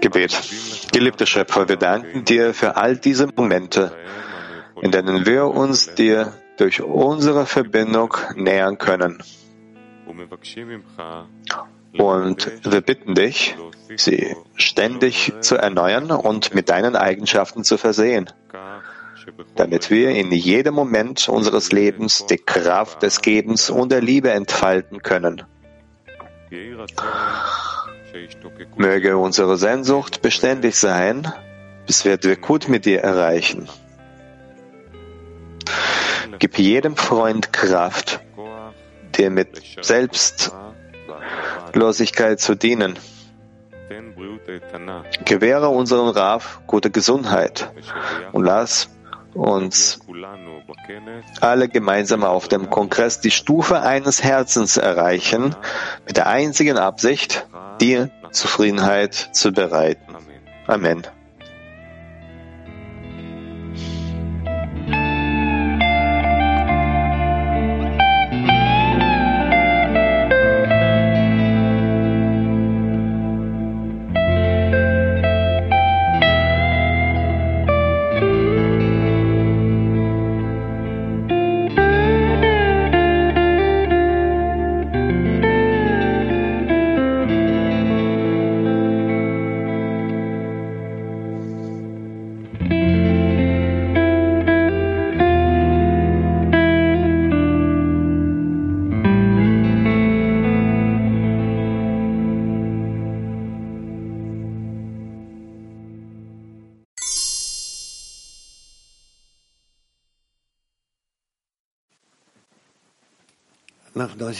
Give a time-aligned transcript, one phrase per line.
[0.00, 0.38] Gebet.
[0.92, 3.96] Geliebter Schöpfer, wir danken dir für all diese Momente,
[4.82, 9.22] in denen wir uns dir durch unsere Verbindung nähern können.
[11.96, 13.56] Und wir bitten dich,
[13.96, 18.30] sie ständig zu erneuern und mit deinen Eigenschaften zu versehen,
[19.54, 25.02] damit wir in jedem Moment unseres Lebens die Kraft des Gebens und der Liebe entfalten
[25.02, 25.42] können.
[28.76, 31.32] Möge unsere Sehnsucht beständig sein,
[31.86, 33.68] bis wir Dwekut mit dir erreichen.
[36.38, 38.20] Gib jedem Freund Kraft,
[39.16, 42.96] dir mit Selbstlosigkeit zu dienen.
[45.24, 47.70] Gewähre unserem Raf gute Gesundheit
[48.32, 48.88] und lass
[49.34, 50.00] uns
[51.40, 55.54] alle gemeinsam auf dem Kongress die Stufe eines Herzens erreichen,
[56.06, 57.46] mit der einzigen Absicht,
[57.80, 60.16] dir Zufriedenheit zu bereiten.
[60.66, 61.06] Amen.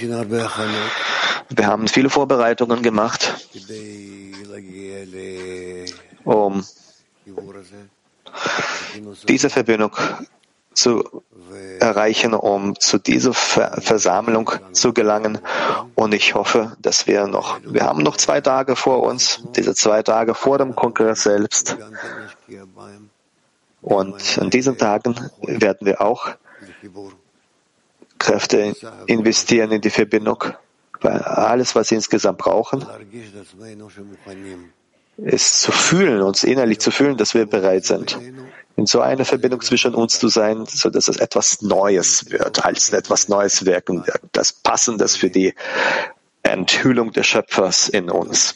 [0.00, 3.46] Wir haben viele Vorbereitungen gemacht,
[6.24, 6.64] um
[9.26, 9.96] diese Verbindung
[10.74, 11.22] zu
[11.80, 15.38] erreichen, um zu dieser Versammlung zu gelangen.
[15.94, 20.02] Und ich hoffe, dass wir noch, wir haben noch zwei Tage vor uns, diese zwei
[20.02, 21.76] Tage vor dem Kongress selbst.
[23.80, 26.30] Und an diesen Tagen werden wir auch
[28.18, 28.74] Kräfte
[29.06, 30.44] investieren in die Verbindung,
[31.00, 32.84] weil alles, was sie insgesamt brauchen,
[35.16, 38.18] ist zu fühlen, uns innerlich zu fühlen, dass wir bereit sind,
[38.76, 42.90] in so einer Verbindung zwischen uns zu sein, so dass es etwas Neues wird, als
[42.90, 45.54] etwas Neues wirken wird, das Passendes für die
[46.42, 48.54] Enthüllung des Schöpfers in uns,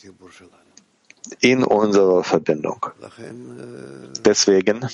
[1.40, 2.86] in unserer Verbindung.
[4.24, 4.86] Deswegen,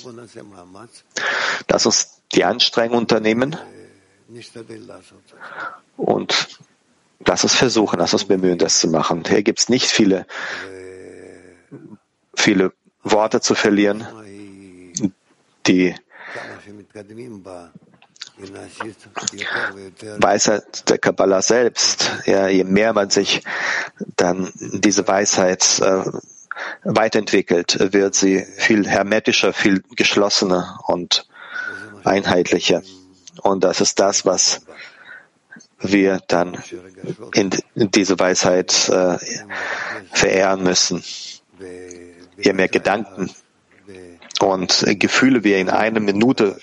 [1.69, 3.57] lass uns die Anstrengung unternehmen,
[5.97, 6.59] und
[7.25, 9.25] lass uns versuchen, lass uns bemühen, das zu machen.
[9.27, 10.27] Hier gibt es nicht viele,
[12.35, 12.73] viele
[13.03, 14.07] Worte zu verlieren,
[15.67, 15.95] die
[20.19, 23.43] Weisheit der Kabbalah selbst, ja, je mehr man sich
[24.17, 26.05] dann diese Weisheit äh,
[26.85, 31.27] weiterentwickelt, wird sie viel hermetischer, viel geschlossener und
[32.05, 32.83] einheitlicher.
[33.43, 34.63] Und das ist das, was
[35.81, 36.57] wir dann
[37.35, 39.19] in, diese Weisheit äh,
[40.13, 41.03] verehren müssen.
[42.37, 43.31] Je mehr Gedanken
[44.41, 46.59] und Gefühle wir in einer Minute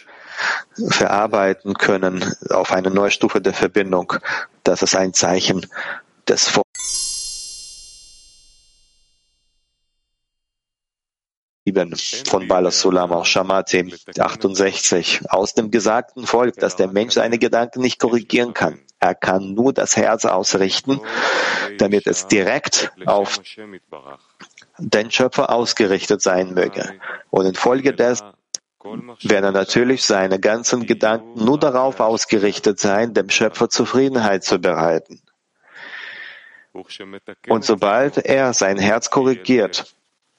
[0.89, 4.13] verarbeiten können auf eine neue Stufe der Verbindung,
[4.63, 5.65] das ist ein Zeichen
[6.27, 6.49] des
[12.27, 15.21] von Balasulam auch Shamati 68.
[15.29, 18.79] Aus dem Gesagten folgt, dass der Mensch seine Gedanken nicht korrigieren kann.
[18.99, 20.99] Er kann nur das Herz ausrichten,
[21.77, 23.39] damit es direkt auf
[24.77, 26.93] den Schöpfer ausgerichtet sein möge.
[27.29, 28.27] Und infolgedessen
[29.23, 35.21] werden natürlich seine ganzen Gedanken nur darauf ausgerichtet sein, dem Schöpfer Zufriedenheit zu bereiten.
[37.47, 39.95] Und sobald er sein Herz korrigiert,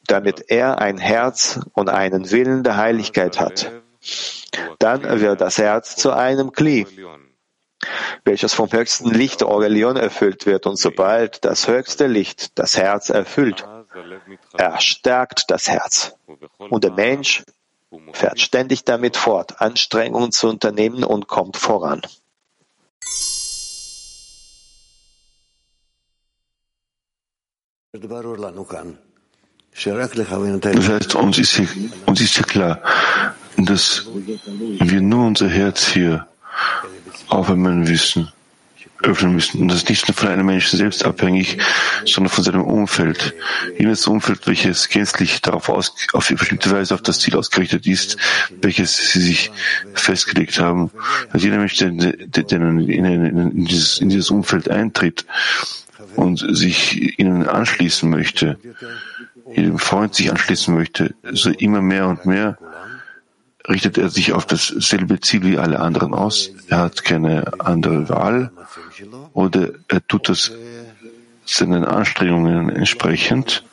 [0.06, 3.70] damit er ein Herz und einen Willen der Heiligkeit hat.
[4.78, 6.86] Dann wird das Herz zu einem Kli,
[8.24, 10.66] welches vom höchsten Licht Orelion erfüllt wird.
[10.66, 13.66] Und sobald das höchste Licht das Herz erfüllt,
[14.56, 16.16] erstärkt das Herz.
[16.58, 17.44] Und der Mensch
[18.12, 22.02] fährt ständig damit fort, Anstrengungen zu unternehmen und kommt voran.
[30.76, 31.68] Das heißt, uns ist, hier,
[32.06, 32.80] uns ist hier klar,
[33.58, 34.06] dass
[34.80, 36.26] wir nur unser Herz hier
[37.28, 38.32] aufwärmen müssen,
[39.02, 39.60] öffnen müssen.
[39.60, 41.58] Und das ist nicht nur von einem Menschen selbst abhängig,
[42.06, 43.34] sondern von seinem Umfeld.
[43.78, 48.16] Jenes Umfeld, welches gänzlich darauf aus, auf bestimmte Weise auf das Ziel ausgerichtet ist,
[48.62, 49.50] welches sie sich
[49.92, 50.90] festgelegt haben.
[51.32, 55.26] Dass jeder Mensch, der, der in, in, in, dieses, in dieses Umfeld eintritt
[56.14, 58.58] und sich ihnen anschließen möchte,
[59.54, 62.58] jedem Freund sich anschließen möchte, so immer mehr und mehr
[63.68, 66.50] richtet er sich auf dasselbe Ziel wie alle anderen aus.
[66.68, 68.50] Er hat keine andere Wahl
[69.32, 70.52] oder er tut das
[71.44, 73.64] seinen Anstrengungen entsprechend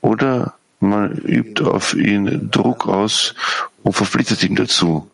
[0.00, 3.34] oder man übt auf ihn Druck aus
[3.82, 5.10] und verpflichtet ihn dazu.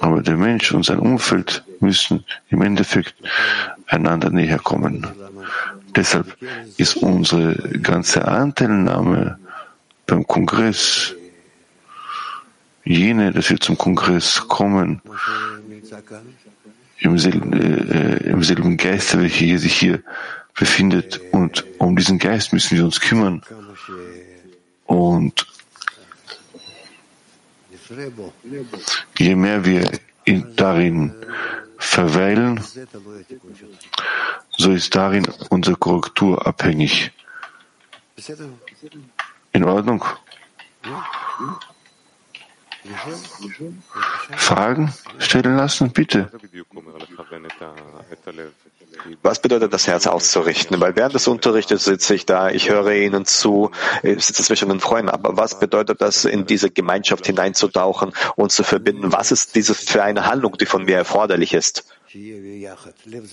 [0.00, 3.14] Aber der Mensch und sein Umfeld müssen im Endeffekt
[3.86, 5.06] einander näher kommen.
[5.94, 6.36] Deshalb
[6.76, 9.38] ist unsere ganze Anteilnahme
[10.06, 11.14] beim Kongress
[12.84, 15.02] jene, dass wir zum Kongress kommen,
[16.98, 20.02] im selben, äh, im selben Geist, welcher hier, sich hier
[20.54, 21.20] befindet.
[21.32, 23.42] Und um diesen Geist müssen wir uns kümmern.
[24.86, 25.46] Und
[29.18, 29.90] je mehr wir
[30.24, 31.14] in, darin
[31.78, 32.60] verweilen,
[34.58, 37.12] so ist darin unsere Korrektur abhängig.
[39.52, 40.04] In Ordnung?
[44.36, 46.30] Fragen stellen lassen, bitte.
[49.22, 50.80] Was bedeutet das Herz auszurichten?
[50.80, 53.70] Weil während des Unterrichtes sitze ich da, ich höre Ihnen zu,
[54.02, 55.10] ich sitze zwischen den Freunden.
[55.10, 59.12] Aber was bedeutet das, in diese Gemeinschaft hineinzutauchen und zu verbinden?
[59.12, 61.84] Was ist diese für eine Handlung, die von mir erforderlich ist?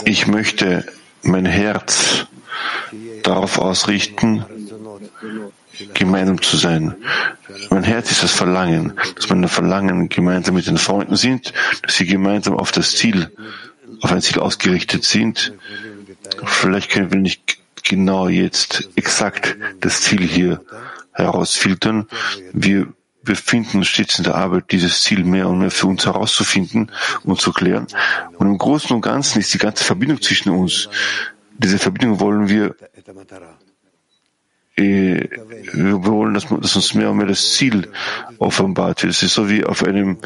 [0.06, 0.86] Ich möchte
[1.26, 2.28] mein Herz
[3.24, 4.46] darauf ausrichten,
[5.94, 6.96] gemeinsam zu sein.
[7.70, 12.06] Mein Herz ist das Verlangen, dass meine Verlangen gemeinsam mit den Freunden sind, dass sie
[12.06, 13.32] gemeinsam auf das Ziel,
[14.02, 15.54] auf ein Ziel ausgerichtet sind.
[16.46, 20.62] Vielleicht können wir nicht genau jetzt exakt das Ziel hier
[21.12, 22.08] herausfiltern.
[22.54, 22.88] Wir
[23.26, 26.92] befinden uns stets in der Arbeit, dieses Ziel mehr und mehr für uns herauszufinden
[27.24, 27.88] und zu klären.
[28.38, 30.88] Und im Großen und Ganzen ist die ganze Verbindung zwischen uns.
[31.58, 32.76] Diese Verbindung wollen wir
[34.78, 35.30] äh,
[35.74, 37.88] wir wollen, dass, dass, uns mehr und mehr das Ziel
[38.40, 39.14] offenbart wird.
[39.14, 40.18] Es ist so wie auf einem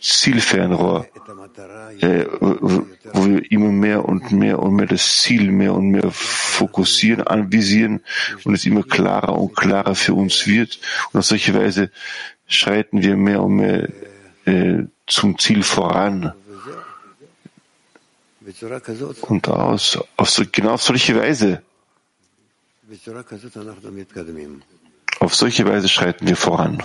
[0.00, 1.06] Zielfernrohr,
[2.00, 7.22] äh, wo wir immer mehr und mehr und mehr das Ziel mehr und mehr fokussieren,
[7.22, 8.00] anvisieren
[8.44, 10.80] und es immer klarer und klarer für uns wird.
[11.12, 11.90] Und auf solche Weise
[12.52, 13.88] schreiten wir mehr und mehr
[14.44, 16.32] äh, zum Ziel voran.
[19.22, 21.62] Und aus, auf so, genau auf solche Weise
[25.20, 26.82] auf solche Weise schreiten wir voran.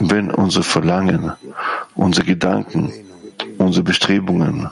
[0.00, 1.32] Wenn unsere Verlangen,
[1.94, 2.92] unsere Gedanken,
[3.58, 4.70] unsere Bestrebungen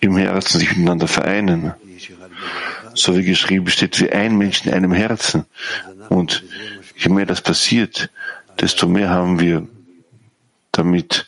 [0.00, 1.74] im Herzen sich miteinander vereinen,
[2.94, 5.44] so wie geschrieben steht, wie ein Mensch in einem Herzen.
[6.08, 6.44] Und
[6.96, 8.10] je mehr das passiert,
[8.60, 9.66] desto mehr haben wir
[10.72, 11.26] damit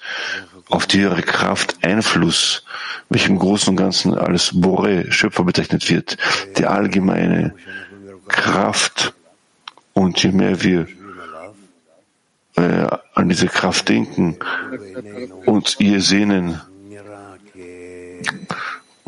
[0.69, 2.65] auf die höhere Kraft Einfluss,
[3.09, 6.17] welchem Großen und Ganzen als Bore, Schöpfer bezeichnet wird,
[6.57, 7.55] die allgemeine
[8.29, 9.13] Kraft.
[9.93, 10.87] Und je mehr wir
[12.57, 14.39] äh, an diese Kraft denken
[15.47, 16.61] und ihr sehnen,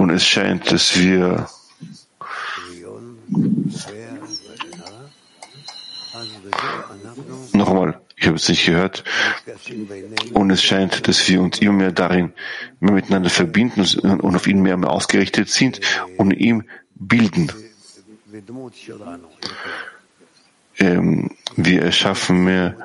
[0.03, 1.47] und es scheint, dass wir
[7.53, 9.05] Nochmal, ich habe es nicht gehört.
[10.33, 12.33] Und es scheint, dass wir uns immer mehr darin
[12.81, 15.81] mehr miteinander verbinden und auf ihn mehr mehr ausgerichtet sind
[16.19, 17.51] und ihm bilden.
[20.79, 22.77] Ähm, wir erschaffen mehr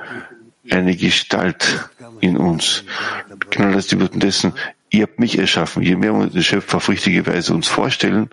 [0.70, 1.90] eine Gestalt
[2.22, 2.84] in uns.
[3.50, 4.54] Genau das ist die Bedeutung dessen,
[4.90, 5.84] ihr habt mich erschaffen.
[5.84, 8.30] Je mehr wir den Schöpfer auf richtige Weise uns vorstellen,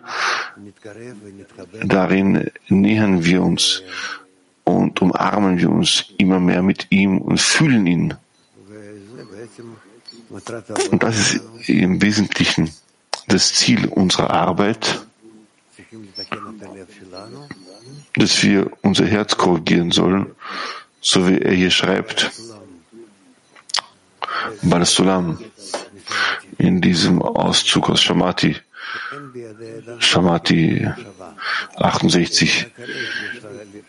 [1.84, 3.82] darin nähern wir uns
[4.64, 8.14] und umarmen wir uns immer mehr mit ihm und fühlen ihn.
[10.90, 12.70] Und das ist im Wesentlichen
[13.28, 15.06] das Ziel unserer Arbeit,
[18.16, 20.26] dass wir unser Herz korrigieren sollen,
[21.00, 22.30] so wie er hier schreibt,
[24.62, 25.38] Balasulam,
[26.66, 28.56] in diesem Auszug aus Shamati,
[29.98, 30.88] Shamati
[31.76, 32.66] 68,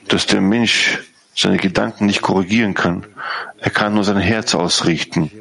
[0.07, 0.99] dass der Mensch
[1.35, 3.05] seine Gedanken nicht korrigieren kann.
[3.59, 5.31] Er kann nur sein Herz ausrichten,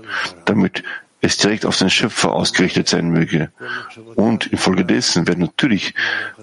[0.44, 0.82] damit
[1.20, 3.50] es direkt auf den Schöpfer ausgerichtet sein möge.
[4.14, 5.94] Und infolgedessen werden natürlich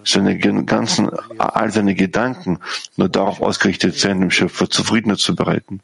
[0.03, 2.59] seine ganzen, all seine Gedanken
[2.97, 5.81] nur darauf ausgerichtet sein, dem Schöpfer Zufriedenheit zu bereiten.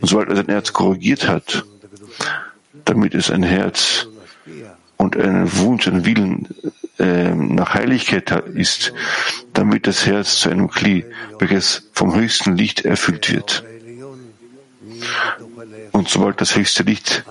[0.00, 1.64] Und sobald er sein Herz korrigiert hat,
[2.84, 4.08] damit es ein Herz
[5.04, 6.48] und einen Wunsch, einen Willen
[6.98, 8.94] äh, nach Heiligkeit ist,
[9.52, 11.04] damit das Herz zu einem Kli,
[11.38, 13.64] welches vom höchsten Licht erfüllt wird.
[15.92, 17.24] Und sobald das höchste Licht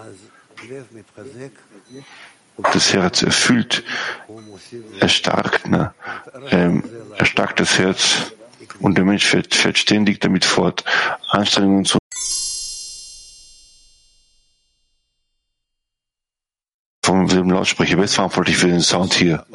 [2.72, 3.84] das Herz erfüllt,
[5.00, 5.94] erstarkt, ne,
[6.51, 6.84] ähm,
[7.18, 8.34] erstarkt das Herz
[8.80, 10.84] und der Mensch fährt, fährt ständig damit fort,
[11.30, 11.98] Anstrengungen zu
[17.36, 17.98] dem Lautsprecher.
[17.98, 19.46] Wer ist verantwortlich für den Sound hier?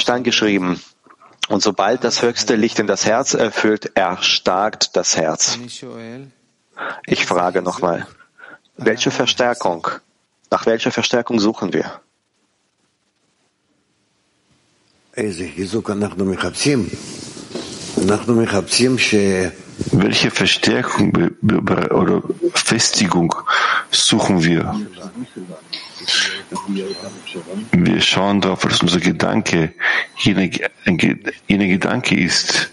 [0.00, 0.80] stand geschrieben,
[1.48, 5.58] und sobald das höchste Licht in das Herz erfüllt, erstarkt das Herz.
[7.06, 8.06] Ich frage nochmal,
[8.76, 9.88] welche Verstärkung,
[10.50, 12.00] nach welcher Verstärkung suchen wir?
[19.92, 21.12] Welche Verstärkung
[21.90, 22.22] oder
[22.54, 23.34] Festigung
[23.90, 24.74] suchen wir?
[27.72, 29.74] Wir schauen darauf, dass unser Gedanke
[30.16, 32.70] jener, Gedanke ist,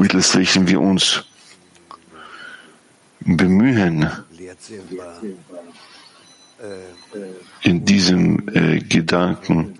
[0.00, 1.24] mittels welchen wir uns
[3.20, 4.10] bemühen,
[7.62, 9.76] in diesem äh, Gedanken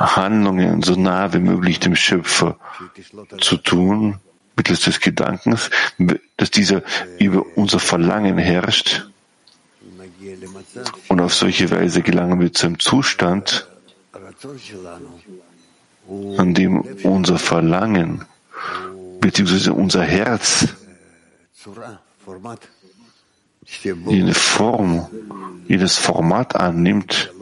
[0.00, 2.56] Handlungen so nah wie möglich dem Schöpfer
[3.38, 4.18] zu tun,
[4.56, 5.70] mittels des Gedankens,
[6.36, 6.82] dass dieser
[7.18, 9.06] über unser Verlangen herrscht.
[11.08, 13.68] Und auf solche Weise gelangen wir zu einem Zustand,
[16.36, 18.24] an dem unser Verlangen
[19.20, 19.70] bzw.
[19.70, 20.68] unser Herz
[24.06, 25.08] jene Form,
[25.68, 27.32] jedes Format annimmt,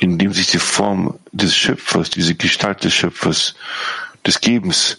[0.00, 3.54] in dem sich die Form des Schöpfers, diese Gestalt des Schöpfers,
[4.26, 4.98] des Gebens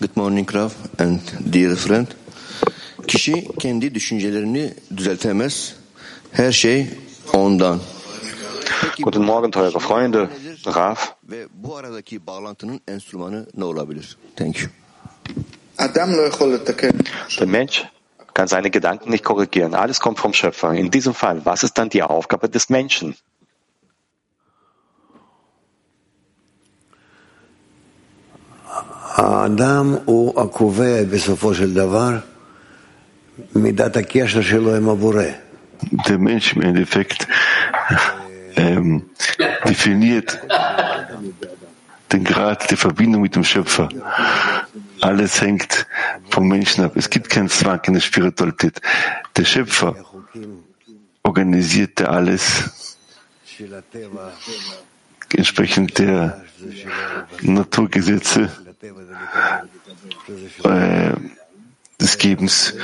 [0.00, 1.20] Good morning Rav and
[1.52, 2.06] dear friend.
[3.06, 5.74] Kişi kendi düşüncelerini düzeltemez.
[6.32, 6.90] Her şey
[7.32, 7.80] ondan.
[9.02, 10.28] Guten Morgen, teure Freunde.
[10.66, 11.14] Raf.
[11.24, 14.16] Ve bu aradaki bağlantının enstrümanı ne olabilir?
[14.36, 14.70] Thank you.
[17.38, 17.86] Der Mensch
[18.34, 19.74] kann seine Gedanken nicht korrigieren.
[19.74, 20.72] Alles kommt vom Schöpfer.
[20.72, 23.16] In diesem Fall, was ist dann die Aufgabe des Menschen?
[36.08, 37.28] Der Mensch im Endeffekt
[38.56, 39.10] ähm,
[39.64, 40.38] definiert
[42.12, 43.88] den Grad der Verbindung mit dem Schöpfer.
[45.00, 45.86] Alles hängt
[46.30, 46.92] vom Menschen ab.
[46.96, 48.80] Es gibt keinen Zwang in der Spiritualität.
[49.36, 49.94] Der Schöpfer
[51.22, 52.96] organisierte alles
[55.34, 56.42] entsprechend der
[57.42, 58.50] Naturgesetze
[60.64, 61.12] äh,
[62.00, 62.74] des Gebens.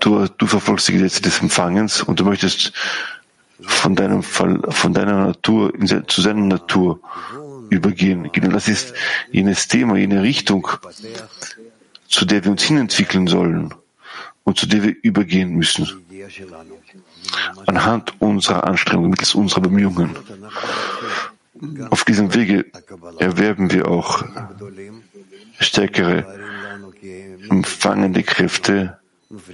[0.00, 2.72] Du, du verfolgst die Gesetze des Empfangens und du möchtest
[3.62, 5.72] von deinem von deiner Natur
[6.08, 7.00] zu seiner Natur
[7.70, 8.30] übergehen.
[8.32, 8.94] Genau das ist
[9.30, 10.68] jenes Thema, jene Richtung,
[12.08, 13.74] zu der wir uns hinentwickeln sollen
[14.44, 15.88] und zu der wir übergehen müssen.
[17.66, 20.16] Anhand unserer Anstrengungen, mittels unserer Bemühungen.
[21.90, 22.66] Auf diesem Wege
[23.18, 24.24] erwerben wir auch
[25.58, 26.26] stärkere
[27.48, 28.98] empfangende Kräfte,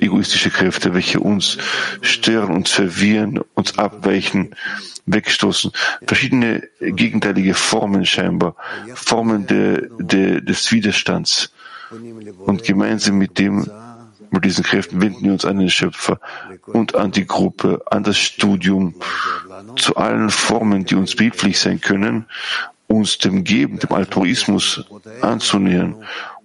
[0.00, 1.58] egoistische Kräfte, welche uns
[2.00, 4.54] stören, uns verwirren, uns abweichen,
[5.06, 5.72] wegstoßen.
[6.06, 8.56] Verschiedene gegenteilige Formen scheinbar,
[8.94, 11.52] Formen de, de, des Widerstands.
[12.46, 13.70] Und gemeinsam mit dem,
[14.30, 16.20] mit diesen Kräften wenden wir uns an den Schöpfer
[16.66, 18.94] und an die Gruppe, an das Studium,
[19.76, 22.26] zu allen Formen, die uns behilflich sein können,
[22.86, 24.84] uns dem Geben, dem Altruismus
[25.20, 25.94] anzunähern.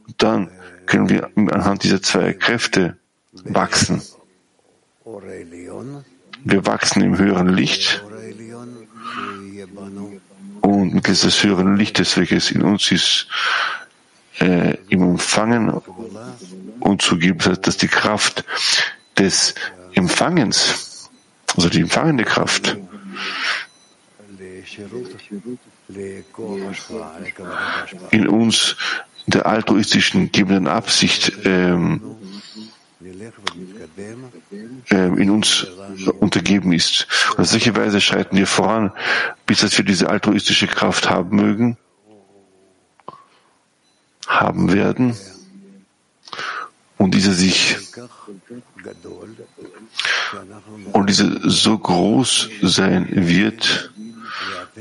[0.05, 0.49] Und dann
[0.85, 2.97] können wir anhand dieser zwei Kräfte
[3.31, 4.01] wachsen.
[6.43, 8.03] Wir wachsen im höheren Licht
[10.61, 13.27] und mittels des höheren Lichtes, welches in uns ist,
[14.39, 15.69] äh, im Empfangen
[16.79, 18.43] und zu geben, dass die Kraft
[19.17, 19.55] des
[19.93, 21.09] Empfangens,
[21.55, 22.77] also die empfangende Kraft,
[28.11, 28.75] in uns
[29.25, 32.01] der altruistischen gebenden Absicht ähm,
[34.89, 35.67] in uns
[36.19, 37.07] untergeben ist.
[37.31, 38.91] Und auf solche Weise schreiten wir voran,
[39.45, 41.77] bis dass wir diese altruistische Kraft haben mögen
[44.27, 45.15] haben werden
[46.97, 47.77] und dieser sich
[50.91, 53.91] und dieser so groß sein wird,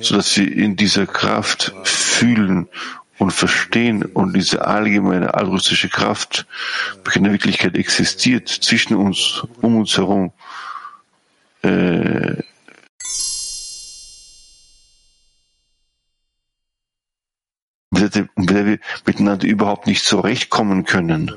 [0.01, 2.69] so dass wir in dieser Kraft fühlen
[3.19, 6.47] und verstehen und diese allgemeine altruistische Kraft,
[7.05, 10.33] welche in der Wirklichkeit existiert, zwischen uns, um uns herum,
[11.63, 12.43] äh,
[17.91, 21.33] mit der wir miteinander überhaupt nicht zurechtkommen können.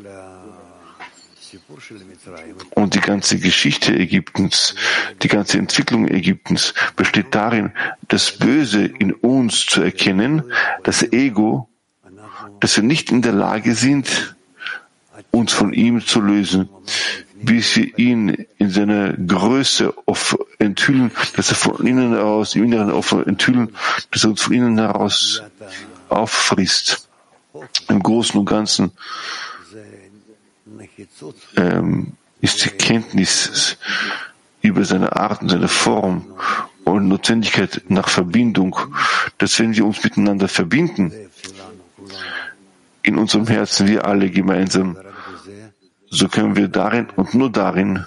[2.75, 4.75] Und die ganze Geschichte Ägyptens,
[5.21, 7.71] die ganze Entwicklung Ägyptens besteht darin,
[8.07, 10.43] das Böse in uns zu erkennen,
[10.83, 11.68] das Ego,
[12.59, 14.35] dass wir nicht in der Lage sind,
[15.31, 16.69] uns von ihm zu lösen,
[17.41, 19.93] bis wir ihn in seiner Größe
[20.57, 22.89] enthüllen, dass er von innen heraus, im Inneren
[23.25, 23.75] enthüllen,
[24.11, 25.41] dass er uns von innen heraus
[26.09, 27.07] auffrisst.
[27.87, 28.91] Im Großen und Ganzen
[31.57, 33.77] ähm, ist die Kenntnis
[34.61, 36.25] über seine Art und seine Form
[36.83, 38.75] und Notwendigkeit nach Verbindung,
[39.37, 41.13] dass wenn wir uns miteinander verbinden,
[43.09, 44.95] in unserem Herzen wir alle gemeinsam,
[46.09, 48.05] so können wir darin und nur darin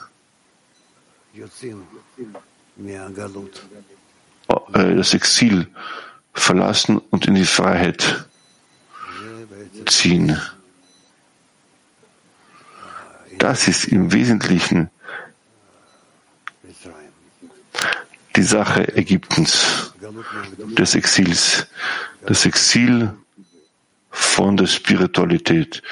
[4.72, 5.66] äh, das Exil
[6.32, 8.26] verlassen und in die Freiheit
[9.86, 10.40] ziehen.
[13.38, 14.88] Das ist im Wesentlichen
[18.36, 19.92] die Sache Ägyptens,
[20.78, 21.66] des Exils.
[22.24, 23.12] Das Exil
[24.12, 25.82] von der Spiritualität,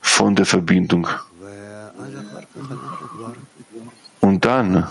[0.00, 1.08] von der Verbindung.
[4.20, 4.86] Und dann,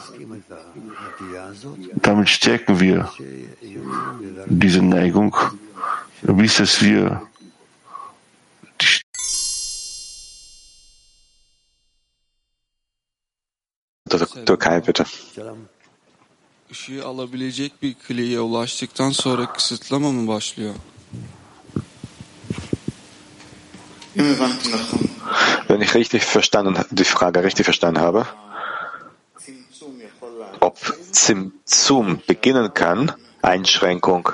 [2.01, 3.09] damit stärken wir
[4.47, 5.35] diese Neigung,
[6.21, 7.21] bis es wir
[14.45, 15.05] Türkei, bitte.
[16.69, 20.75] Işığı alabilecek bir kliye ulaştıktan sonra kısıtlama mı başlıyor?
[24.15, 28.27] Wenn ich richtig verstanden, die Frage richtig verstanden habe,
[30.59, 30.77] ob
[31.11, 34.29] Zimzum beginnen kann, Einschränkung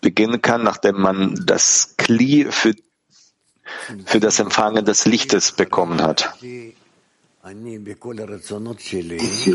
[0.00, 2.74] beginnen kann, nachdem man das Kli für,
[4.06, 6.32] für das Empfangen des Lichtes bekommen hat.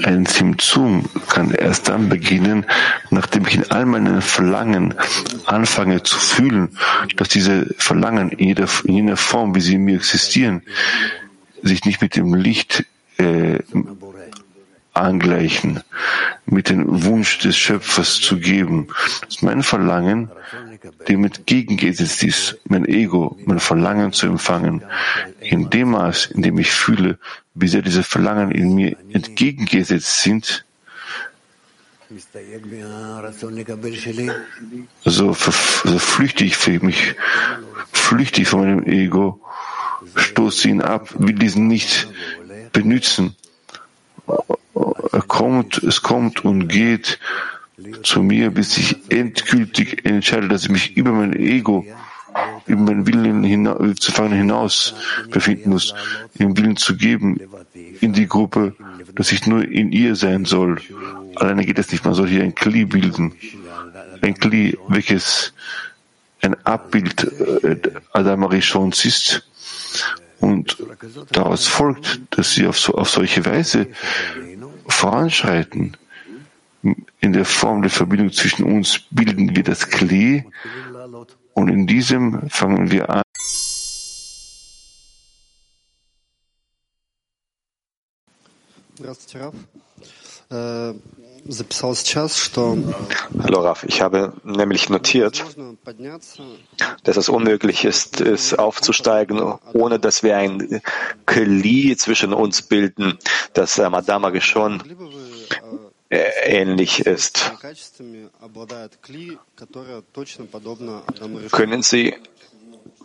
[0.05, 2.65] Ein Zimzum kann erst dann beginnen,
[3.09, 4.95] nachdem ich in all meinen Verlangen
[5.45, 6.77] anfange zu fühlen,
[7.17, 10.63] dass diese Verlangen in jeder, in jener Form, wie sie in mir existieren,
[11.61, 12.85] sich nicht mit dem Licht
[13.17, 13.59] äh,
[14.93, 15.81] angleichen,
[16.45, 18.87] mit dem Wunsch des Schöpfers zu geben.
[19.21, 20.29] Das ist mein Verlangen,
[21.07, 24.83] dem entgegengesetzt ist, mein Ego, mein Verlangen zu empfangen.
[25.39, 27.17] In dem Maß, in dem ich fühle,
[27.55, 30.65] wie sehr diese Verlangen in mir entgegengesetzt sind,
[35.03, 37.15] so, so flüchte ich für mich,
[37.91, 39.41] flüchte ich von meinem Ego,
[40.15, 42.07] stoße ihn ab, will diesen nicht
[42.71, 43.35] benutzen.
[45.13, 47.19] Er kommt, es kommt und geht
[48.01, 51.85] zu mir, bis ich endgültig entscheide, dass ich mich über mein Ego,
[52.65, 54.95] über meinen Willen zu fangen hinaus
[55.29, 55.93] befinden muss,
[56.39, 57.39] den Willen zu geben
[58.01, 58.75] in die Gruppe,
[59.13, 60.79] dass ich nur in ihr sein soll.
[61.35, 63.35] Alleine geht es nicht, man soll hier ein Kli bilden.
[64.21, 65.53] Ein Kli, welches
[66.41, 67.23] ein Abbild
[67.63, 67.77] äh,
[68.13, 69.47] Adam Arishons ist.
[70.39, 70.77] Und
[71.31, 73.87] daraus folgt, dass sie auf, so, auf solche Weise
[74.87, 75.97] voranschreiten.
[77.19, 80.43] In der Form der Verbindung zwischen uns bilden wir das Klee
[81.53, 83.21] und in diesem fangen wir an.
[90.49, 90.93] Э,
[93.43, 95.43] Hallo Raf, ich habe nämlich notiert,
[97.03, 99.41] dass es unmöglich ist, es aufzusteigen,
[99.73, 100.81] ohne dass wir ein
[101.25, 103.17] Kli zwischen uns bilden,
[103.53, 104.81] das Madama schon
[106.09, 107.51] ähnlich ist.
[111.51, 112.15] Können Sie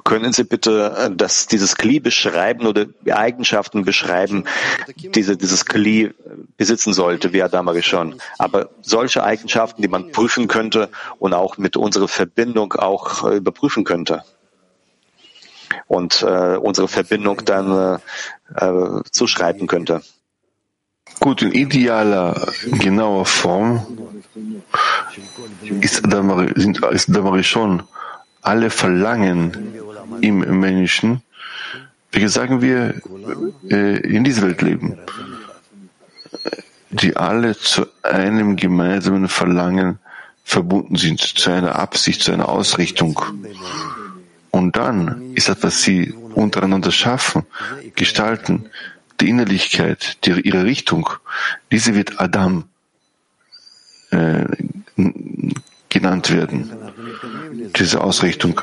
[0.08, 4.44] können Sie bitte äh, das, dieses Kli beschreiben oder Eigenschaften beschreiben,
[4.96, 6.14] diese dieses Kli
[6.56, 8.14] besitzen sollte, wie Adam schon.
[8.38, 13.84] Aber solche Eigenschaften, die man prüfen könnte und auch mit unserer Verbindung auch äh, überprüfen
[13.84, 14.22] könnte.
[15.86, 18.00] Und äh, unsere Verbindung dann
[18.56, 20.00] äh, äh, zuschreiben könnte.
[21.20, 23.86] Gut, in idealer, genauer Form
[25.80, 27.82] ist Damari, sind, ist Damari schon
[28.40, 29.78] alle Verlangen
[30.20, 31.22] im Menschen,
[32.12, 32.94] welche sagen wir,
[33.70, 34.98] äh, in dieser Welt leben,
[36.90, 39.98] die alle zu einem gemeinsamen Verlangen
[40.44, 43.20] verbunden sind, zu einer Absicht, zu einer Ausrichtung.
[44.50, 47.44] Und dann ist das, was sie untereinander schaffen,
[47.94, 48.70] gestalten,
[49.20, 51.10] die Innerlichkeit, die, ihre Richtung,
[51.70, 52.64] diese wird Adam
[54.10, 54.46] äh,
[55.88, 56.70] genannt werden.
[57.76, 58.60] Diese Ausrichtung.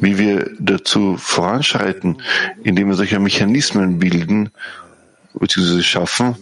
[0.00, 2.22] Wie wir dazu voranschreiten,
[2.62, 4.50] indem wir solche Mechanismen bilden,
[5.34, 6.36] beziehungsweise schaffen,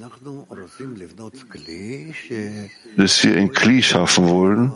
[2.96, 4.72] dass wir ein Kli schaffen wollen,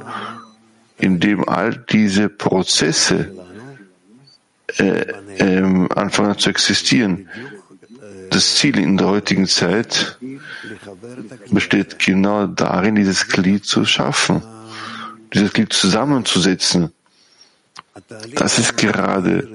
[0.99, 3.33] in dem all diese Prozesse
[4.79, 5.01] äh,
[5.39, 7.29] äh, anfangen zu existieren.
[8.31, 10.19] Das Ziel in der heutigen Zeit
[11.51, 14.43] besteht genau darin, dieses Glied zu schaffen,
[15.33, 16.93] dieses Glied zusammenzusetzen.
[18.35, 19.49] Das ist gerade,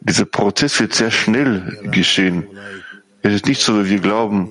[0.00, 2.46] dieser Prozess wird sehr schnell geschehen.
[3.22, 4.50] Es ist nicht so, wie wir glauben,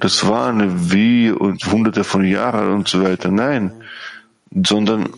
[0.00, 3.30] das waren wie und hunderte von Jahren und so weiter.
[3.30, 3.72] Nein,
[4.64, 5.08] sondern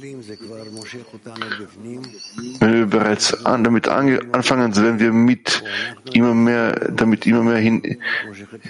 [2.60, 5.64] wenn wir bereits an, damit anfangen, werden wir mit
[6.12, 7.98] immer mehr, damit immer mehr hin,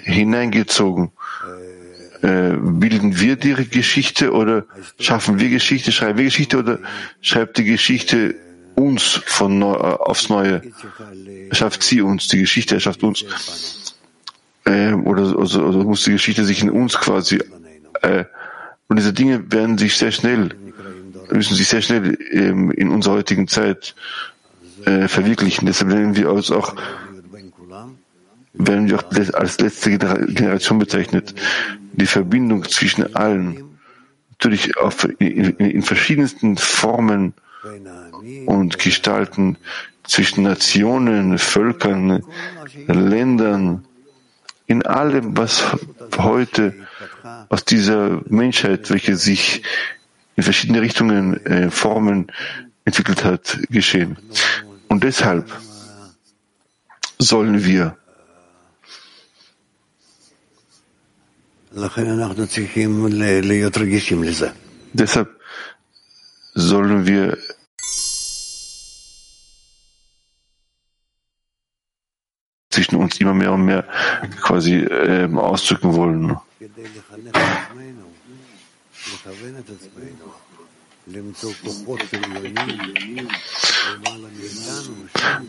[0.03, 1.11] hineingezogen.
[2.21, 4.65] Äh, bilden wir die Geschichte oder
[4.99, 6.79] schaffen wir Geschichte, schreiben wir Geschichte oder
[7.21, 8.35] schreibt die Geschichte
[8.75, 10.61] uns von neu, äh, aufs Neue?
[11.51, 13.25] Schafft sie uns, die Geschichte erschafft uns.
[14.65, 17.39] Äh, oder, oder, oder muss die Geschichte sich in uns quasi
[18.01, 18.25] äh,
[18.87, 20.49] und diese Dinge werden sich sehr schnell,
[21.31, 23.95] müssen sich sehr schnell ähm, in unserer heutigen Zeit
[24.85, 25.65] äh, verwirklichen.
[25.65, 26.75] Deshalb werden wir uns auch,
[28.53, 31.33] werden wir auch als letzte Generation bezeichnet.
[31.93, 33.63] Die Verbindung zwischen allen,
[34.31, 37.33] natürlich auf, in, in verschiedensten Formen
[38.45, 39.57] und Gestalten
[40.03, 42.23] zwischen Nationen, Völkern,
[42.87, 43.85] Ländern,
[44.67, 45.63] in allem, was
[46.17, 46.73] heute
[47.49, 49.61] aus dieser Menschheit, welche sich
[50.35, 52.31] in verschiedene Richtungen, äh, Formen
[52.83, 54.17] entwickelt hat, geschehen.
[54.87, 55.51] Und deshalb
[57.19, 57.97] sollen wir
[64.93, 65.29] Deshalb
[66.53, 67.37] sollen wir
[72.75, 73.85] zwischen uns immer mehr und mehr
[74.41, 76.37] quasi äh, ausdrücken wollen.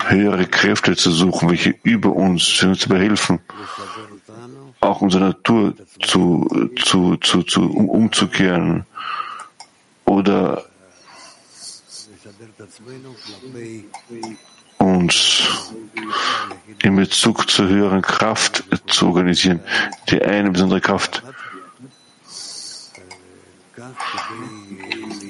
[0.09, 3.41] Höhere Kräfte zu suchen, welche über uns uns zu behelfen,
[4.81, 8.87] auch unsere Natur zu, zu, zu, zu um, umzukehren
[10.05, 10.65] oder
[14.79, 15.73] uns
[16.83, 19.61] in Bezug zur höheren Kraft zu organisieren,
[20.09, 21.23] die eine besondere Kraft,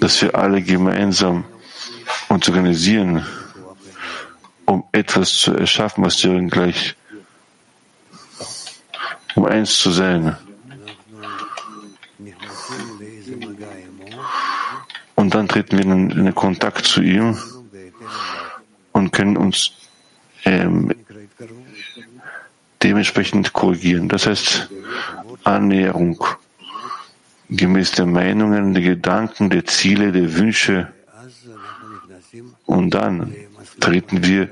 [0.00, 1.44] dass wir alle gemeinsam
[2.28, 3.24] uns organisieren,
[4.66, 6.96] um etwas zu erschaffen, was wir gleich,
[9.34, 10.36] um eins zu sein.
[15.14, 17.38] Und dann treten wir in, in Kontakt zu ihm
[18.96, 19.72] und können uns
[20.46, 20.90] ähm,
[22.82, 24.08] dementsprechend korrigieren.
[24.08, 24.70] Das heißt
[25.44, 26.24] Annäherung
[27.50, 30.92] gemäß der Meinungen, der Gedanken, der Ziele, der Wünsche.
[32.64, 33.34] Und dann
[33.80, 34.48] treten wir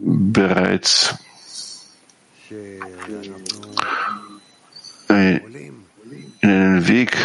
[0.00, 1.18] bereits
[5.08, 5.36] äh,
[6.40, 7.16] in einen Weg,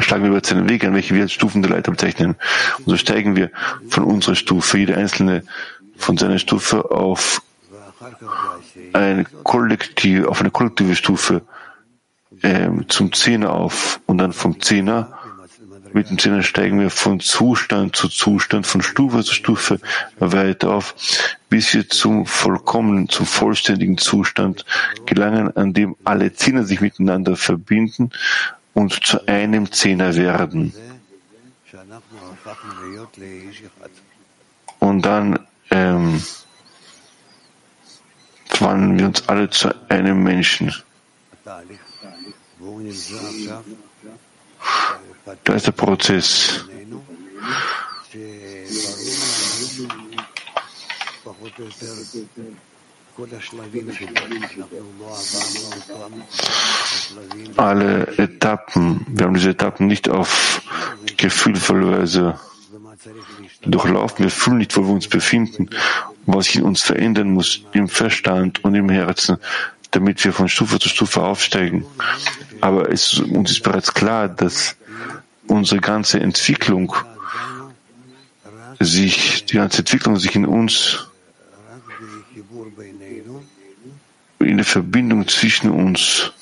[0.00, 2.36] schlagen wir über einen Weg an, welche wir als Stufen der Leiter bezeichnen.
[2.78, 3.50] Und so steigen wir
[3.88, 5.42] von unserer Stufe, jede einzelne
[5.96, 7.42] von seiner Stufe auf
[8.92, 11.42] eine kollektive, auf eine kollektive Stufe
[12.42, 15.18] äh, zum Zehner auf und dann vom Zehner
[15.94, 19.78] mit dem Zehner steigen wir von Zustand zu Zustand, von Stufe zu Stufe
[20.18, 20.96] weiter auf,
[21.48, 24.64] bis wir zum vollkommenen, zum vollständigen Zustand
[25.06, 28.10] gelangen, an dem alle Zehner sich miteinander verbinden
[28.74, 30.74] und zu einem Zehner werden.
[34.80, 35.38] Und dann
[35.70, 36.22] ähm,
[38.46, 40.74] verwandeln wir uns alle zu einem Menschen.
[45.44, 46.64] Da ist der Prozess.
[57.56, 60.62] Alle Etappen, wir haben diese Etappen nicht auf
[61.16, 62.40] gefühlvolle Weise
[63.62, 64.24] durchlaufen.
[64.24, 65.70] Wir fühlen nicht, wo wir uns befinden,
[66.26, 69.38] was sich in uns verändern muss, im Verstand und im Herzen,
[69.90, 71.84] damit wir von Stufe zu Stufe aufsteigen.
[72.60, 74.76] Aber es, uns ist bereits klar, dass
[75.46, 76.94] unsere ganze Entwicklung
[78.80, 81.06] sich, die ganze Entwicklung sich in uns,
[84.44, 86.32] in der Verbindung zwischen uns,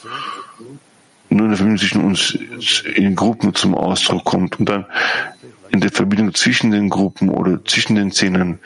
[1.29, 2.35] nur in der Verbindung zwischen uns
[2.95, 4.87] in Gruppen zum Ausdruck kommt und dann
[5.71, 8.61] in der Verbindung zwischen den Gruppen oder zwischen den Szenen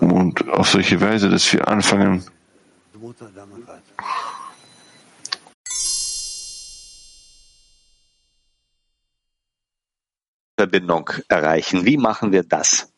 [0.00, 2.24] und auf solche Weise, dass wir anfangen,
[10.56, 11.84] Verbindung erreichen.
[11.84, 12.88] Wie machen wir das?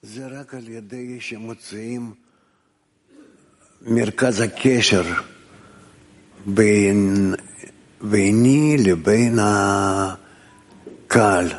[3.86, 5.04] מרכז הקשר
[6.46, 7.34] בין,
[8.02, 11.52] ביני לבין הקהל.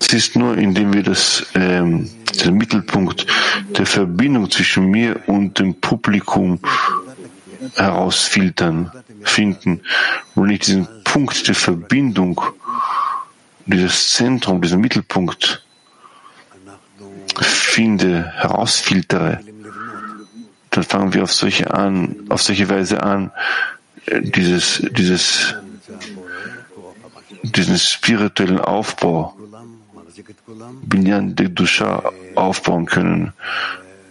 [0.00, 2.10] Es ist nur, indem wir das, ähm,
[2.44, 3.26] den Mittelpunkt
[3.78, 6.60] der Verbindung zwischen mir und dem Publikum
[7.74, 8.90] herausfiltern,
[9.22, 9.80] finden.
[10.34, 12.40] Und ich diesen Punkt der Verbindung,
[13.66, 15.64] dieses Zentrum, diesen Mittelpunkt
[17.40, 19.40] finde, herausfiltere,
[20.71, 23.31] dann fangen wir auf solche an, auf solche Weise an,
[24.05, 25.55] äh, dieses, dieses,
[27.43, 29.35] diesen spirituellen Aufbau,
[30.83, 33.33] Binyan de Dusha aufbauen können.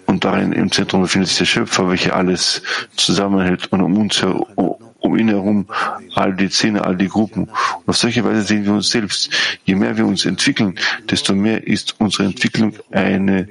[0.07, 2.63] Und darin im Zentrum befindet sich der Schöpfer, welcher alles
[2.97, 5.67] zusammenhält und um uns herum, um ihn herum
[6.15, 7.45] all die Zähne, all die Gruppen.
[7.45, 9.31] Und auf solche Weise sehen wir uns selbst.
[9.65, 10.79] Je mehr wir uns entwickeln,
[11.11, 13.49] desto mehr ist unsere Entwicklung eine,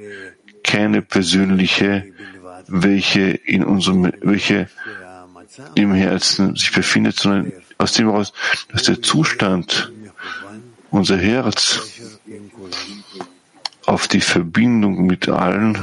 [0.64, 2.06] keine persönliche,
[2.68, 4.68] welche in unserem, welche
[5.74, 8.32] im Herzen sich befindet, sondern aus dem heraus,
[8.70, 9.92] dass der Zustand,
[10.90, 11.80] unser Herz
[13.86, 15.78] auf die Verbindung mit allen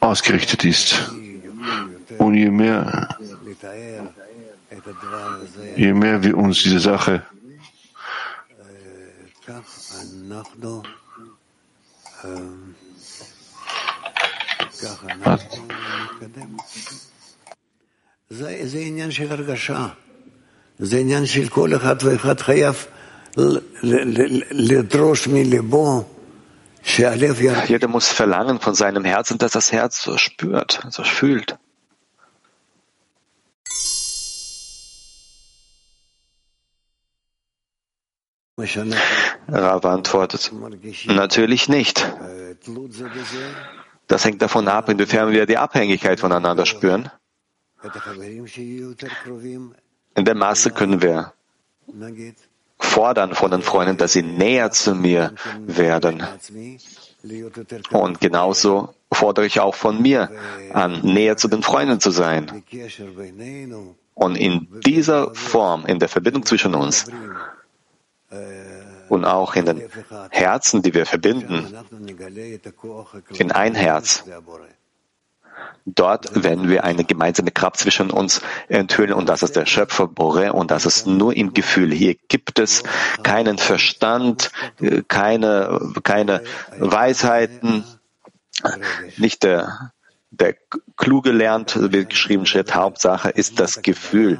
[0.00, 1.12] ausgerichtet ist.
[2.18, 3.08] Und je mehr,
[5.76, 7.22] je mehr wir uns diese Sache
[15.24, 15.40] hat.
[27.68, 31.58] Jeder muss verlangen von seinem Herzen, dass das Herz so spürt, so fühlt.
[39.48, 40.52] Rav antwortet,
[41.06, 42.04] natürlich nicht.
[44.08, 47.10] Das hängt davon ab, inwiefern wir die Abhängigkeit voneinander spüren.
[50.14, 51.32] In dem Maße können wir
[52.80, 56.24] fordern von den Freunden, dass sie näher zu mir werden.
[57.90, 60.30] Und genauso fordere ich auch von mir
[60.72, 62.64] an, näher zu den Freunden zu sein.
[64.14, 67.06] Und in dieser Form, in der Verbindung zwischen uns
[69.08, 69.82] und auch in den
[70.30, 71.66] Herzen, die wir verbinden,
[73.38, 74.24] in ein Herz,
[75.84, 80.52] Dort werden wir eine gemeinsame Kraft zwischen uns enthüllen und das ist der Schöpfer Bore
[80.52, 81.92] und das ist nur im Gefühl.
[81.92, 82.82] Hier gibt es
[83.22, 84.50] keinen Verstand,
[85.08, 86.42] keine, keine
[86.78, 87.84] Weisheiten,
[89.16, 89.92] nicht der,
[90.38, 90.54] der
[90.96, 94.38] Kluge lernt, wird geschrieben steht, Hauptsache ist das Gefühl.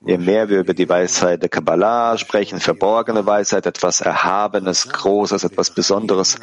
[0.00, 5.70] Je mehr wir über die Weisheit der Kabbalah sprechen, verborgene Weisheit, etwas Erhabenes, Großes, etwas
[5.70, 6.38] Besonderes,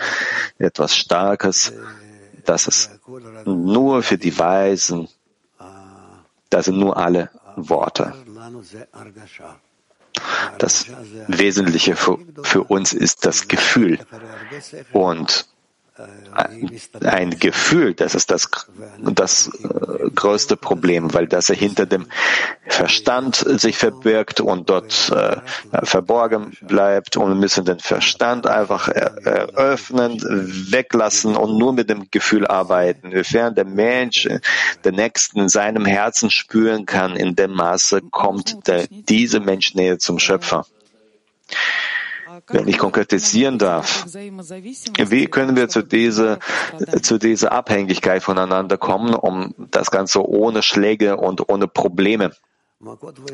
[0.59, 1.73] etwas Starkes,
[2.45, 2.89] dass es
[3.45, 5.07] nur für die Weisen,
[6.49, 8.13] das sind nur alle Worte.
[10.57, 10.85] Das
[11.27, 13.99] Wesentliche für, für uns ist das Gefühl.
[14.93, 15.47] Und
[17.03, 18.49] ein Gefühl, das ist das,
[18.99, 22.07] das äh, größte Problem, weil das hinter dem
[22.67, 25.38] Verstand sich verbirgt und dort äh,
[25.85, 30.21] verborgen bleibt und wir müssen den Verstand einfach eröffnen,
[30.71, 33.12] weglassen und nur mit dem Gefühl arbeiten.
[33.12, 34.27] Inwiefern der Mensch
[34.85, 39.99] den Nächsten in seinem Herzen spüren kann, in dem Maße kommt der, diese Mensch näher
[39.99, 40.65] zum Schöpfer
[42.49, 46.39] wenn ich konkretisieren darf, wie können wir zu dieser,
[47.01, 52.31] zu dieser Abhängigkeit voneinander kommen, um das Ganze ohne Schläge und ohne Probleme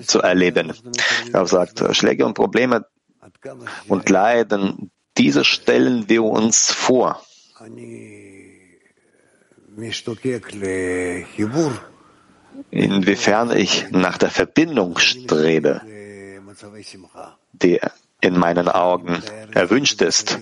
[0.05, 0.73] zu erleben?
[1.31, 2.85] Er sagt, Schläge und Probleme
[3.87, 7.21] und Leiden, diese stellen wir uns vor.
[12.71, 15.81] Inwiefern ich nach der Verbindung strebe,
[17.53, 17.79] die
[18.21, 19.21] in meinen Augen
[19.53, 20.39] erwünscht ist,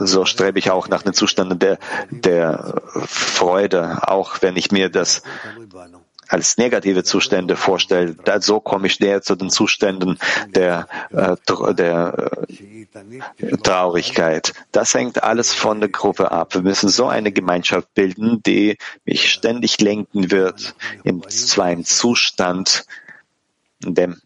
[0.00, 1.78] so strebe ich auch nach den Zuständen der,
[2.10, 5.22] der Freude, auch wenn ich mir das
[6.32, 8.16] als negative Zustände vorstelle.
[8.40, 10.18] So komme ich näher zu den Zuständen
[10.54, 11.36] der, äh,
[11.74, 14.54] der äh, Traurigkeit.
[14.72, 16.54] Das hängt alles von der Gruppe ab.
[16.54, 22.86] Wir müssen so eine Gemeinschaft bilden, die mich ständig lenken wird in zwar Zustand,
[23.84, 24.20] in dem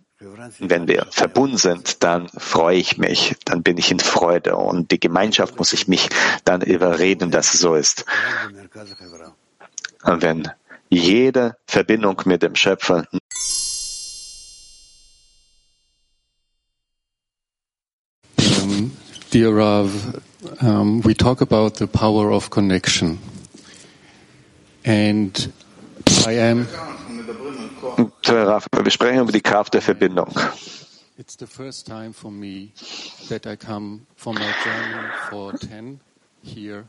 [0.59, 5.01] wenn wir verbunden sind, dann freue ich mich, dann bin ich in Freude und die
[5.01, 6.09] Gemeinschaft muss ich mich
[6.45, 8.05] dann überreden, dass es so ist.
[10.05, 10.49] Und wenn
[10.89, 13.07] jede Verbindung mit dem Schöpfer
[19.31, 19.91] Dear Rav,
[20.63, 23.19] um, we talk about the power of connection.
[24.85, 25.53] And
[26.25, 26.67] I am
[27.27, 30.33] wir sprechen über die Kraft der Verbindung.
[31.19, 32.73] It's the first time for me
[33.29, 36.01] that I come from my journey for 10
[36.43, 36.85] here.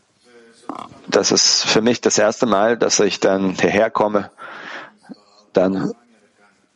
[1.08, 4.32] Das ist für mich das erste Mal, dass ich dann hierher komme,
[5.54, 5.94] dann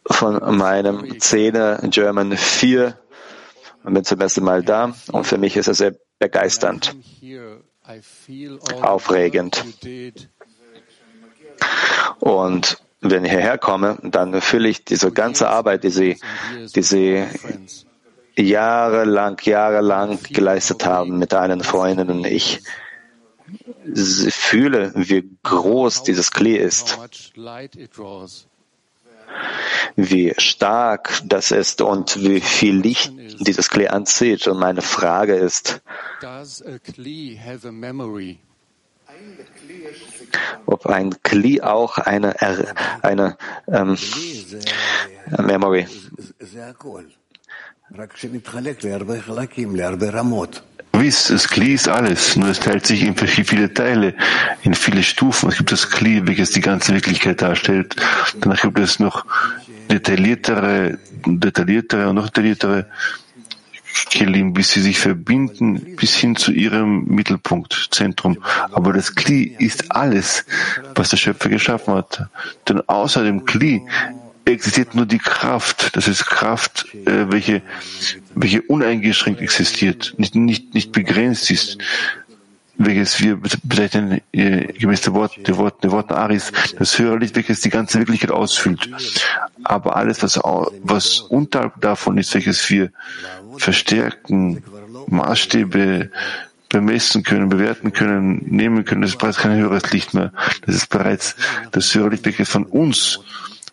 [0.06, 2.98] von meinem 10 German 4
[3.84, 6.96] und bin zum ersten Mal da und für mich ist es sehr begeisternd,
[8.82, 9.66] aufregend.
[12.20, 16.18] Und wenn ich hierher komme, dann fühle ich diese ganze Arbeit, die sie,
[16.76, 17.26] die sie
[18.36, 22.62] jahrelang, jahrelang geleistet haben mit allen Freunden und ich
[24.30, 26.98] fühle, wie groß dieses Klee ist,
[29.96, 34.48] wie stark das ist und wie viel Licht dieses Klee anzieht.
[34.48, 35.82] Und meine Frage ist,
[40.66, 42.36] ob ein Kli auch eine,
[43.02, 43.98] eine ähm,
[45.38, 45.88] Memory.
[51.02, 54.14] Gewiss, das Kli ist alles, nur es teilt sich in viele Teile,
[54.62, 55.50] in viele Stufen.
[55.50, 57.96] Es gibt das Kli, welches die ganze Wirklichkeit darstellt.
[58.40, 59.26] Danach gibt es noch
[59.90, 62.86] detailliertere, detailliertere und noch detailliertere
[64.10, 68.38] Kelim, bis sie sich verbinden bis hin zu ihrem Mittelpunkt, Zentrum.
[68.72, 70.46] Aber das Kli ist alles,
[70.96, 72.28] was der Schöpfer geschaffen hat.
[72.68, 73.82] Denn außer dem Kli
[74.46, 75.96] existiert nur die Kraft.
[75.96, 77.62] Das ist Kraft, äh, welche,
[78.36, 81.78] welche uneingeschränkt existiert, nicht, nicht, nicht begrenzt ist
[82.86, 87.36] welches wir bezeichnen äh, gemäß der Wort, der Wort, der Worten Aris, das höhere Licht,
[87.36, 88.90] welches die ganze Wirklichkeit ausfüllt.
[89.64, 90.40] Aber alles, was,
[90.84, 92.92] was unterhalb davon ist, welches wir
[93.58, 94.64] verstärken,
[95.08, 96.10] Maßstäbe
[96.70, 100.32] bemessen können, bewerten können, nehmen können, das ist bereits kein höheres Licht mehr.
[100.66, 101.36] Das ist bereits
[101.72, 103.20] das höhere Licht, welches von uns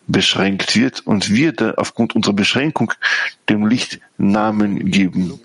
[0.09, 2.91] beschränkt wird und wir da aufgrund unserer Beschränkung
[3.47, 5.39] dem Licht Namen geben.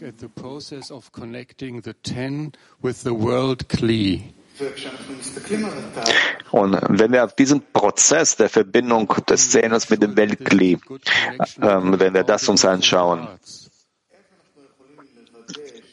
[6.50, 10.79] Und wenn wir auf diesen Prozess der Verbindung des Zehners mit dem Weltkli,
[11.61, 13.29] ähm, wenn wir das uns anschauen,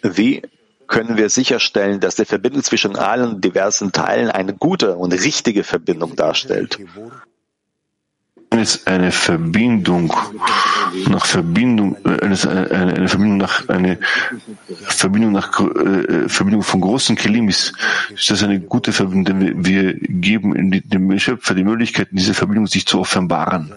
[0.04, 0.42] wie
[0.88, 6.16] können wir sicherstellen, dass die Verbindung zwischen allen diversen Teilen eine gute und richtige Verbindung
[6.16, 6.80] darstellt?
[8.52, 10.14] Wenn es eine Verbindung
[11.10, 13.98] nach Verbindung, äh, eine, eine Verbindung nach eine
[14.68, 17.74] Verbindung nach äh, Verbindung von großen Kelim ist,
[18.28, 22.86] das eine gute Verbindung, denn wir, wir geben dem Schöpfer die Möglichkeit, diese Verbindung sich
[22.86, 23.74] zu offenbaren.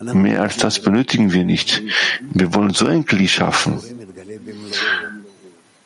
[0.00, 1.82] Mehr als das benötigen wir nicht.
[2.32, 3.80] Wir wollen so ein Kli schaffen,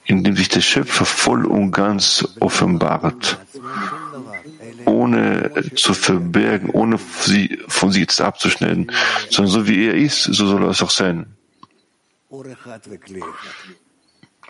[0.04, 3.38] in dem sich der Schöpfer voll und ganz offenbart,
[4.86, 8.92] ohne zu verbergen, ohne sie von sich jetzt abzuschneiden,
[9.30, 11.26] sondern so wie er ist, so soll es auch sein.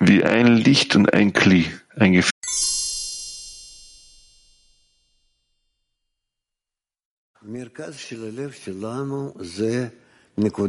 [0.00, 2.30] Wie ein Licht und ein Kli, ein Gefühl.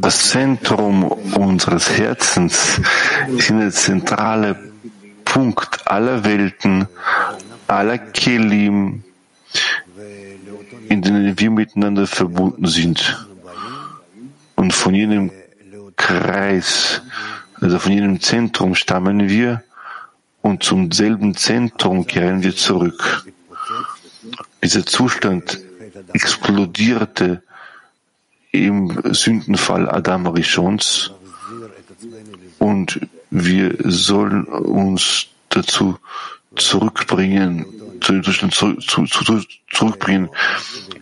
[0.00, 2.80] Das Zentrum unseres Herzens
[3.28, 4.72] ist der zentrale
[5.24, 6.88] Punkt aller Welten,
[7.68, 9.04] aller Kelim,
[10.88, 13.26] in denen wir miteinander verbunden sind.
[14.56, 15.30] Und von jenem
[15.96, 17.02] Kreis,
[17.60, 19.62] also von jenem Zentrum stammen wir
[20.42, 23.24] und zum selben Zentrum kehren wir zurück.
[24.62, 25.60] Dieser Zustand
[26.12, 27.42] explodierte
[28.52, 31.12] im Sündenfall Adam Rishons
[32.58, 35.98] und wir sollen uns dazu
[36.56, 37.64] zurückbringen,
[38.00, 40.30] zu dem Zustand zurück, zu, zu, zurückbringen,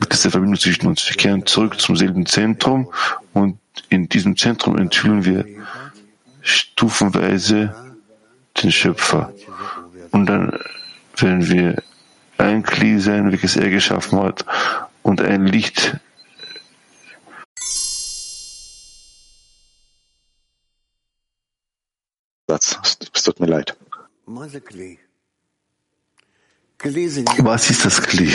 [0.00, 1.08] mit dieser Verbindung zwischen uns.
[1.08, 2.92] Wir kehren zurück zum selben Zentrum
[3.32, 5.44] und in diesem Zentrum enthüllen wir
[6.42, 7.74] stufenweise
[8.62, 9.32] den Schöpfer.
[10.10, 10.58] Und dann
[11.16, 11.82] werden wir
[12.38, 14.44] ein Kli sein, welches er geschaffen hat,
[15.02, 15.98] und ein Licht.
[22.46, 22.98] Satz.
[23.14, 23.76] Es tut mir leid.
[27.38, 28.30] Was ist das Kli?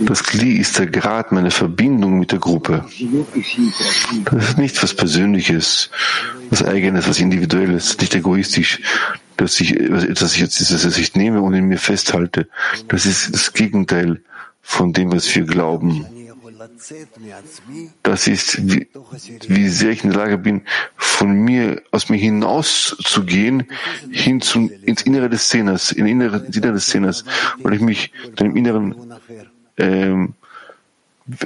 [0.00, 2.84] Das Kli ist der Grad meiner Verbindung mit der Gruppe.
[4.24, 5.90] Das ist nichts was Persönliches,
[6.50, 8.80] was Eigenes, was Individuelles, nicht egoistisch,
[9.36, 12.48] dass ich, dass ich jetzt dass ich nehme und in mir festhalte.
[12.88, 14.20] Das ist das Gegenteil
[14.60, 16.04] von dem, was wir glauben.
[18.02, 18.88] Das ist, wie,
[19.48, 20.62] wie sehr ich in der Lage bin,
[20.96, 23.66] von mir, aus mir hinauszugehen,
[24.10, 27.24] hin zum, ins Innere des Szeners, in Innere, ins Innere des Szeners,
[27.62, 29.14] weil ich mich dann im Inneren,
[29.76, 30.34] ähm,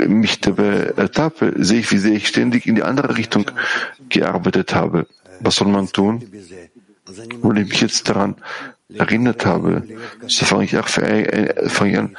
[0.07, 3.51] mich dabei ertappe, sehe ich, wie sehr ich ständig in die andere Richtung
[4.09, 5.07] gearbeitet habe.
[5.41, 6.25] Was soll man tun?
[7.43, 8.37] Weil ich mich jetzt daran
[8.95, 9.83] erinnert habe,
[10.27, 12.17] so fange ich, auch, fange ich an,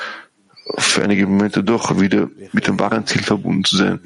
[0.78, 4.00] für einige Momente doch wieder mit dem wahren Ziel verbunden zu sein,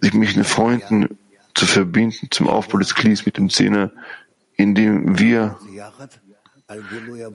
[0.00, 1.18] sich mit den Freunden
[1.54, 3.90] zu verbinden zum Aufbau des Klis mit dem Zehner,
[4.56, 5.58] indem wir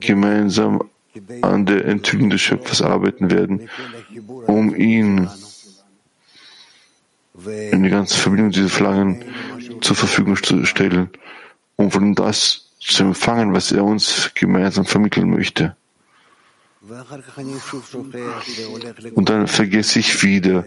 [0.00, 0.82] gemeinsam
[1.42, 3.68] an der Enthüllung des Schöpfers arbeiten werden,
[4.46, 5.28] um ihn
[7.44, 9.24] in die ganze Verbindung dieser Flaggen
[9.80, 11.10] zur Verfügung zu stellen,
[11.76, 15.76] um von ihm das zu empfangen, was er uns gemeinsam vermitteln möchte.
[19.14, 20.64] Und dann vergesse ich wieder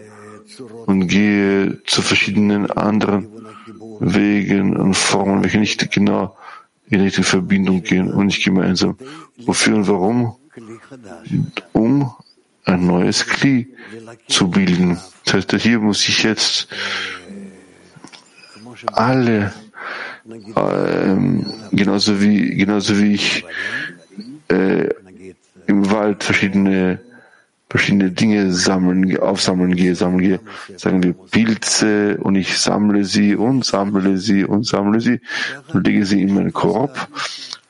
[0.86, 3.28] und gehe zu verschiedenen anderen
[4.00, 6.36] Wegen und Formen, welche nicht genau
[6.88, 8.98] in Richtung Verbindung gehen und nicht gemeinsam.
[9.38, 10.36] Wofür und warum?
[11.72, 12.12] Um
[12.64, 13.74] ein neues Kli
[14.28, 14.98] zu bilden.
[15.24, 16.68] Das heißt, hier muss ich jetzt
[18.92, 19.52] alle,
[20.56, 23.44] ähm, genauso wie, genauso wie ich
[24.48, 24.88] äh,
[25.72, 27.00] im Wald verschiedene
[27.72, 30.40] verschiedene Dinge sammeln, aufsammeln gehe, sammeln gehe,
[30.76, 35.20] sagen wir Pilze und ich sammle sie und sammle sie und sammle sie
[35.72, 37.08] und lege sie in meinen Korb.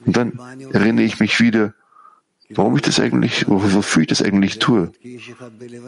[0.04, 0.32] Und dann
[0.72, 1.72] erinnere ich mich wieder,
[2.50, 4.92] warum ich das eigentlich, wofür ich das eigentlich tue.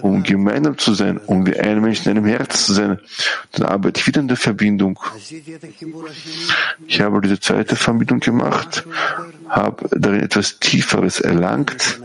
[0.03, 2.99] Um gemeinsam zu sein, um wie ein Mensch in einem Herz zu sein.
[3.53, 4.99] Dann arbeite ich wieder in der Verbindung.
[6.87, 8.87] Ich habe diese zweite Verbindung gemacht,
[9.49, 12.01] habe darin etwas Tieferes erlangt.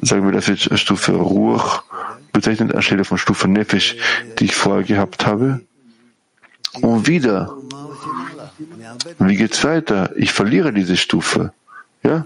[0.00, 1.84] Sagen wir das jetzt Stufe Ruach
[2.32, 3.96] bezeichnet anstelle von Stufe Nefesh,
[4.38, 5.60] die ich vorher gehabt habe.
[6.80, 7.54] Und wieder.
[9.18, 10.10] Wie geht's weiter?
[10.16, 11.52] Ich verliere diese Stufe.
[12.02, 12.24] Ja?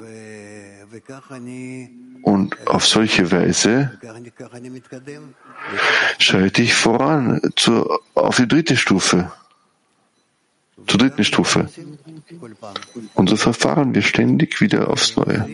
[2.23, 3.99] Und auf solche Weise
[6.19, 9.31] schreite ich voran zur, auf die dritte Stufe,
[10.87, 11.69] zur dritten Stufe.
[13.15, 15.47] Und so verfahren wir ständig wieder aufs Neue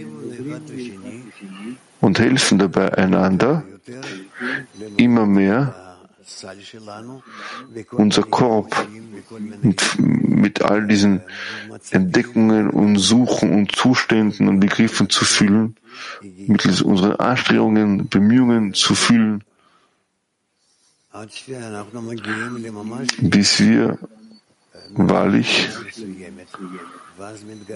[2.01, 3.65] und helfen dabei einander
[4.97, 5.82] immer mehr
[7.93, 8.89] unser Korb
[9.63, 11.23] mit, mit all diesen
[11.91, 15.77] Entdeckungen und Suchen und Zuständen und Begriffen zu fühlen,
[16.47, 19.45] mittels unserer Anstrengungen, Bemühungen zu fühlen,
[23.21, 23.99] bis wir
[24.95, 25.69] wahrlich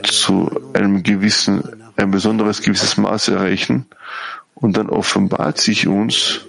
[0.02, 1.62] zu einem gewissen,
[1.96, 3.86] ein besonderes gewisses Maß erreichen.
[4.54, 6.45] Und dann offenbart sich uns,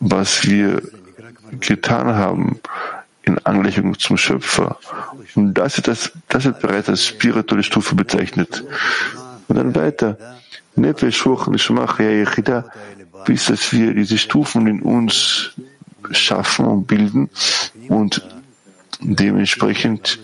[0.00, 0.82] was wir
[1.60, 2.60] getan haben
[3.22, 4.78] in Angleichung zum Schöpfer.
[5.34, 8.64] Und das wird, das, das wird bereits als spirituelle Stufe bezeichnet.
[9.48, 10.18] Und dann weiter.
[13.24, 15.50] Bis dass wir diese Stufen in uns
[16.12, 17.28] schaffen und bilden
[17.88, 18.26] und
[19.00, 20.20] dementsprechend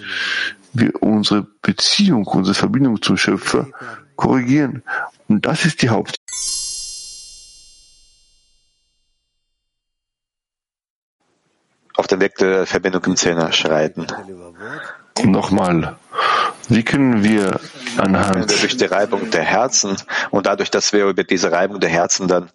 [0.73, 3.69] wir unsere Beziehung, unsere Verbindung zum Schöpfer
[4.17, 4.83] korrigieren.
[5.29, 6.17] Und das ist die Haupt
[12.05, 14.07] auf dem Weg der Verbindung im Zehner schreiten.
[15.25, 15.97] Nochmal.
[16.69, 17.59] Wie können wir
[17.97, 19.97] anhand wir durch die Reibung der Herzen
[20.31, 22.51] und dadurch, dass wir über diese Reibung der Herzen dann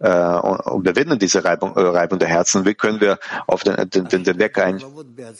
[0.00, 0.38] äh,
[0.74, 4.58] überwinden, diese Reibung, äh, Reibung der Herzen, wie können wir auf den, den, den Weg
[4.58, 4.82] ein,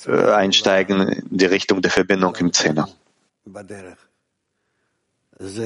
[0.06, 2.88] äh, einsteigen in die Richtung der Verbindung im Zehner?
[5.38, 5.56] Das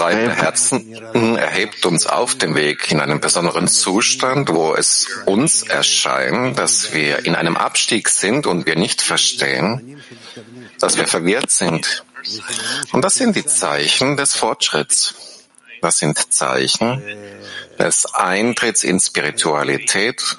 [0.00, 5.62] Reiben der Herzen erhebt uns auf dem Weg in einen besonderen Zustand, wo es uns
[5.62, 10.02] erscheint, dass wir in einem Abstieg sind und wir nicht verstehen,
[10.80, 12.04] dass wir verwirrt sind.
[12.90, 15.14] Und das sind die Zeichen des Fortschritts.
[15.82, 17.00] Das sind Zeichen
[17.78, 20.36] des Eintritts in Spiritualität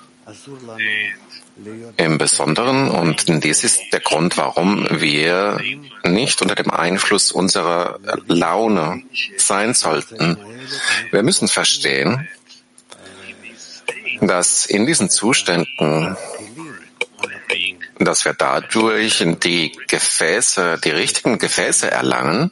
[1.97, 5.59] im Besonderen und dies ist der Grund, warum wir
[6.03, 9.03] nicht unter dem Einfluss unserer Laune
[9.37, 10.37] sein sollten.
[11.11, 12.27] Wir müssen verstehen,
[14.21, 16.15] dass in diesen Zuständen,
[17.99, 22.51] dass wir dadurch die Gefäße, die richtigen Gefäße erlangen,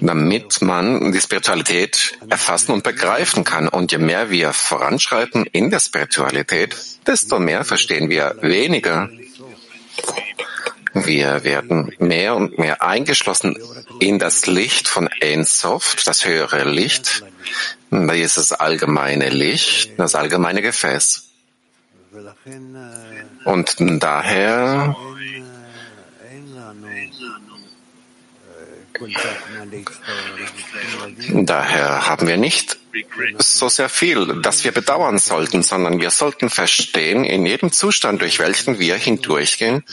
[0.00, 3.68] damit man die Spiritualität erfassen und begreifen kann.
[3.68, 6.76] Und je mehr wir voranschreiten in der Spiritualität,
[7.06, 9.08] desto mehr verstehen wir weniger.
[10.92, 13.56] Wir werden mehr und mehr eingeschlossen
[14.00, 15.46] in das Licht von Ein
[16.04, 17.24] das höhere Licht,
[17.90, 21.30] dieses allgemeine Licht, das allgemeine Gefäß.
[23.44, 24.96] Und daher
[31.32, 32.78] Daher haben wir nicht
[33.38, 38.38] so sehr viel, das wir bedauern sollten, sondern wir sollten verstehen, in jedem Zustand, durch
[38.38, 39.84] welchen wir hindurchgehen,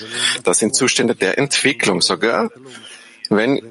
[0.43, 2.01] das sind Zustände der Entwicklung.
[2.01, 2.49] Sogar
[3.29, 3.61] wenn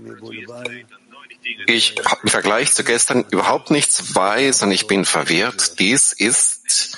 [1.67, 6.97] ich im Vergleich zu gestern überhaupt nichts weiß und ich bin verwirrt, dies ist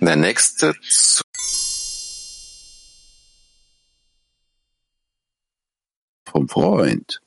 [0.00, 0.74] der nächste
[6.24, 7.20] vom Freund.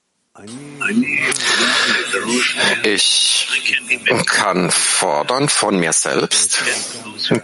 [2.83, 3.47] Ich
[4.25, 6.61] kann fordern von mir selbst,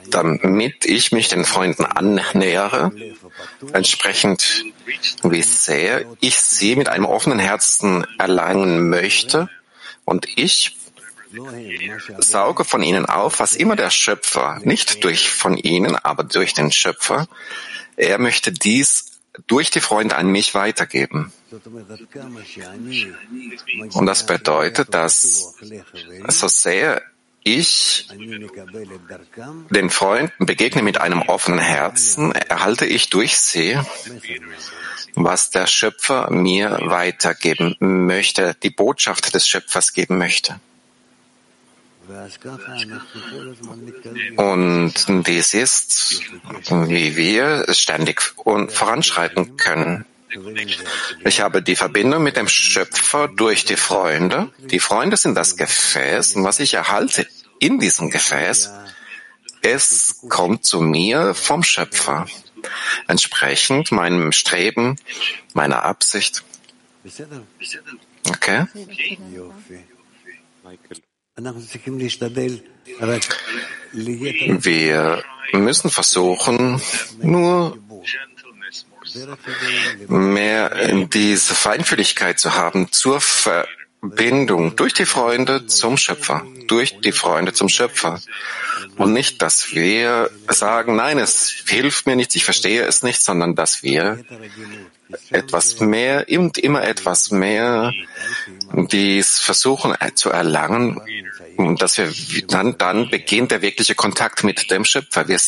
[0.09, 2.91] damit ich mich den Freunden annähere,
[3.71, 4.65] entsprechend
[5.23, 9.49] wie sehr ich sie mit einem offenen Herzen erlangen möchte
[10.03, 10.75] und ich
[12.17, 16.73] sauge von ihnen auf, was immer der Schöpfer, nicht durch von ihnen, aber durch den
[16.73, 17.29] Schöpfer,
[17.95, 19.11] er möchte dies
[19.47, 21.31] durch die Freunde an mich weitergeben.
[23.93, 25.55] Und das bedeutet, dass
[26.29, 27.01] so sehr
[27.43, 28.07] ich
[29.69, 33.77] den Freunden begegne mit einem offenen Herzen, erhalte ich durch sie,
[35.15, 40.59] was der Schöpfer mir weitergeben möchte, die Botschaft des Schöpfers geben möchte.
[44.37, 44.93] Und
[45.27, 46.21] dies ist,
[46.69, 50.05] wie wir ständig voranschreiten können.
[51.25, 54.51] Ich habe die Verbindung mit dem Schöpfer durch die Freunde.
[54.59, 57.27] Die Freunde sind das Gefäß und was ich erhalte
[57.59, 58.71] in diesem Gefäß,
[59.61, 62.27] es kommt zu mir vom Schöpfer.
[63.07, 64.95] Entsprechend meinem Streben,
[65.53, 66.43] meiner Absicht.
[68.27, 68.65] Okay?
[73.93, 75.23] Wir
[75.53, 76.81] müssen versuchen,
[77.21, 77.77] nur
[80.07, 87.53] mehr diese Feinfühligkeit zu haben zur Verbindung durch die Freunde zum Schöpfer, durch die Freunde
[87.53, 88.19] zum Schöpfer.
[88.97, 93.55] Und nicht, dass wir sagen, nein, es hilft mir nichts, ich verstehe es nicht, sondern
[93.55, 94.23] dass wir
[95.29, 97.93] etwas mehr und immer etwas mehr
[98.73, 101.01] dies versuchen zu erlangen,
[101.77, 102.11] dass wir
[102.47, 105.27] dann, dann beginnt der wirkliche Kontakt mit dem Schöpfer.
[105.27, 105.39] Wir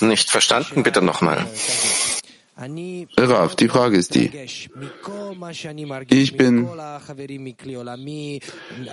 [0.00, 1.46] nicht verstanden, bitte nochmal.
[3.16, 4.30] Raf, die Frage ist die.
[6.08, 6.68] Ich bin,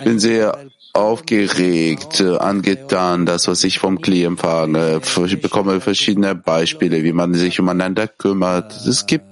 [0.03, 5.01] bin sehr aufgeregt, angetan, das, was ich vom Kli empfange.
[5.25, 8.73] Ich bekomme verschiedene Beispiele, wie man sich umeinander kümmert.
[8.87, 9.25] Es gibt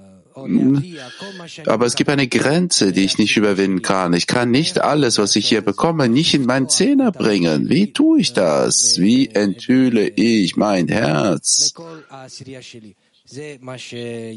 [1.66, 4.12] aber es gibt eine Grenze, die ich nicht überwinden kann.
[4.12, 7.68] Ich kann nicht alles, was ich hier bekomme, nicht in meinen Zehner bringen.
[7.68, 8.98] Wie tue ich das?
[8.98, 11.74] Wie enthülle ich mein Herz?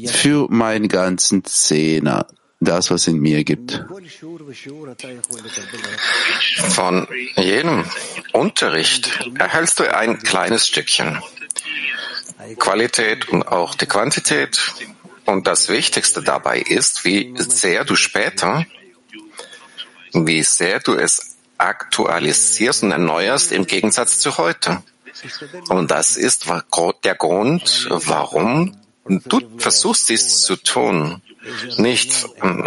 [0.06, 2.26] für meinen ganzen Zehner,
[2.60, 3.84] das, was in mir gibt.
[6.68, 7.84] Von jedem
[8.32, 11.18] Unterricht erhältst du ein kleines Stückchen.
[12.58, 14.60] Qualität und auch die Quantität.
[15.26, 18.66] Und das Wichtigste dabei ist, wie sehr du später,
[20.12, 24.82] wie sehr du es aktualisierst und erneuerst im Gegensatz zu heute.
[25.68, 26.46] Und das ist
[27.04, 31.20] der Grund, warum Du versuchst dies zu tun.
[31.76, 32.26] Nicht,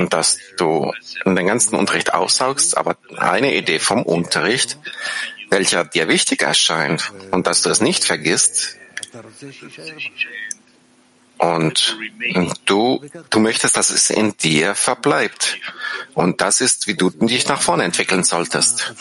[0.10, 0.94] dass du
[1.26, 4.78] den ganzen Unterricht aussaugst, aber eine Idee vom Unterricht,
[5.50, 8.76] welcher dir wichtig erscheint und dass du es nicht vergisst.
[11.38, 11.96] Und
[12.66, 15.58] du, du möchtest, dass es in dir verbleibt.
[16.14, 18.94] Und das ist, wie du dich nach vorne entwickeln solltest.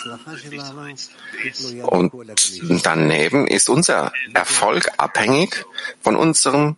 [1.83, 2.13] Und
[2.83, 5.65] daneben ist unser Erfolg abhängig
[6.03, 6.77] von unserem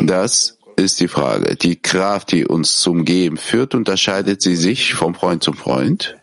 [0.00, 1.56] Das ist die Frage.
[1.56, 6.16] Die Kraft, die uns zum Geben führt, unterscheidet sie sich vom Freund zum Freund?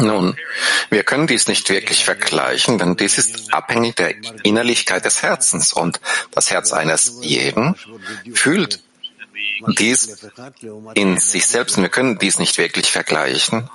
[0.00, 0.36] Nun,
[0.90, 6.00] wir können dies nicht wirklich vergleichen, denn dies ist abhängig der Innerlichkeit des Herzens und
[6.30, 7.74] das Herz eines jeden
[8.32, 8.80] fühlt
[9.78, 10.28] dies
[10.94, 11.76] in sich selbst.
[11.76, 13.68] Wir können dies nicht wirklich vergleichen,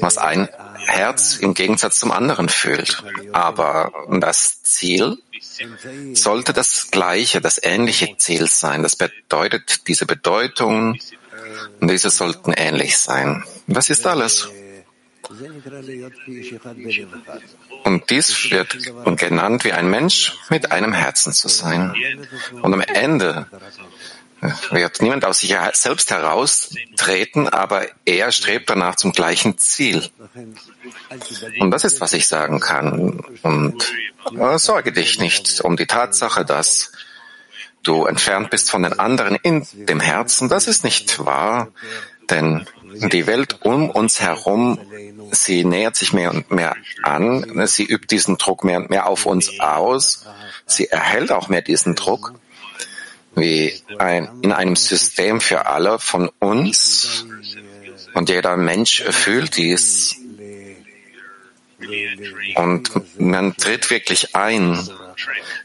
[0.00, 0.48] was ein
[0.86, 3.02] Herz im Gegensatz zum anderen fühlt.
[3.32, 5.18] Aber das Ziel
[6.14, 8.82] sollte das gleiche, das ähnliche Ziel sein.
[8.82, 10.98] Das bedeutet, diese Bedeutung,
[11.80, 13.44] diese sollten ähnlich sein.
[13.66, 14.48] Das ist alles.
[17.84, 18.76] Und dies wird
[19.16, 21.94] genannt wie ein Mensch mit einem Herzen zu sein.
[22.60, 23.46] Und am Ende
[24.70, 30.08] wird niemand aus sich selbst heraustreten, aber er strebt danach zum gleichen Ziel.
[31.60, 33.20] Und das ist, was ich sagen kann.
[33.42, 33.92] Und
[34.36, 36.90] äh, sorge dich nicht um die Tatsache, dass
[37.84, 40.48] du entfernt bist von den anderen in dem Herzen.
[40.48, 41.68] Das ist nicht wahr,
[42.28, 44.78] denn die Welt um uns herum,
[45.30, 49.26] sie nähert sich mehr und mehr an, sie übt diesen Druck mehr und mehr auf
[49.26, 50.26] uns aus,
[50.66, 52.34] sie erhält auch mehr diesen Druck
[53.34, 57.26] wie ein, in einem System für alle von uns
[58.14, 60.16] und jeder Mensch fühlt dies
[62.54, 64.78] und man tritt wirklich ein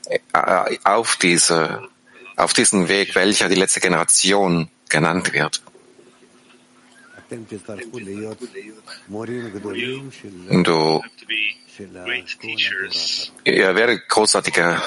[0.10, 1.88] äh, auf diese,
[2.36, 5.62] auf diesen Weg, welcher die letzte Generation genannt wird.
[10.64, 11.04] Du,
[13.44, 14.82] ihr werdet großartige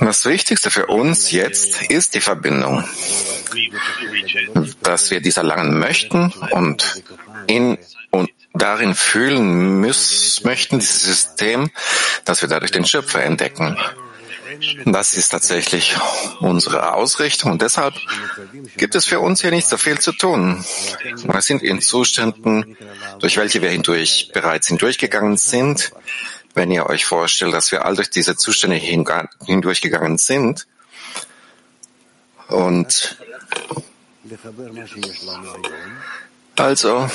[0.00, 2.84] Das Wichtigste für uns jetzt ist die Verbindung,
[4.82, 7.02] dass wir dies erlangen möchten und
[7.46, 7.78] in
[8.10, 11.70] und darin fühlen müssen, möchten, dieses System,
[12.24, 13.76] dass wir dadurch den Schöpfer entdecken.
[14.86, 15.96] Das ist tatsächlich
[16.40, 17.94] unsere Ausrichtung und deshalb
[18.76, 20.64] gibt es für uns hier nicht so viel zu tun.
[21.24, 22.76] Wir sind in Zuständen,
[23.20, 25.92] durch welche wir hindurch bereits hindurchgegangen sind.
[26.54, 30.66] Wenn ihr euch vorstellt, dass wir all durch diese Zustände hindurchgegangen sind
[32.48, 33.16] und
[36.56, 37.10] also,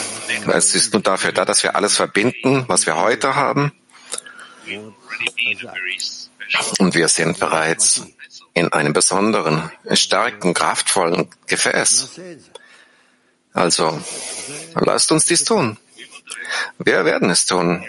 [0.51, 3.71] es ist nur dafür da, dass wir alles verbinden, was wir heute haben.
[6.79, 8.03] Und wir sind bereits
[8.53, 12.19] in einem besonderen, starken, kraftvollen Gefäß.
[13.53, 13.99] Also,
[14.75, 15.77] lasst uns dies tun.
[16.79, 17.85] Wir werden es tun.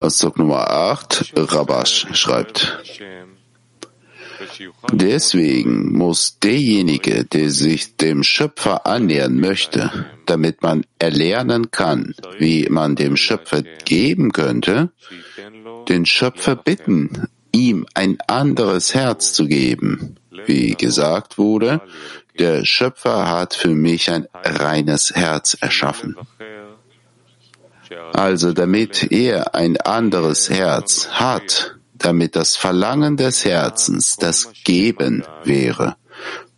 [0.00, 2.78] Auszug Nummer 8, Rabash schreibt.
[4.92, 12.96] Deswegen muss derjenige, der sich dem Schöpfer annähern möchte, damit man erlernen kann, wie man
[12.96, 14.90] dem Schöpfer geben könnte,
[15.88, 20.16] den Schöpfer bitten, ihm ein anderes Herz zu geben.
[20.46, 21.80] Wie gesagt wurde,
[22.38, 26.16] der Schöpfer hat für mich ein reines Herz erschaffen.
[28.12, 35.96] Also damit er ein anderes Herz hat, damit das Verlangen des Herzens das Geben wäre,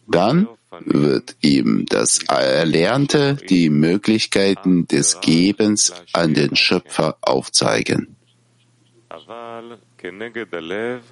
[0.09, 0.49] dann
[0.80, 8.16] wird ihm das Erlernte die Möglichkeiten des Gebens an den Schöpfer aufzeigen.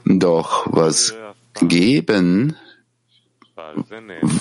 [0.05, 1.15] Doch was
[1.61, 2.57] Geben,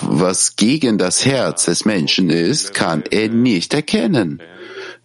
[0.02, 4.42] was gegen das Herz des Menschen ist, kann er nicht erkennen.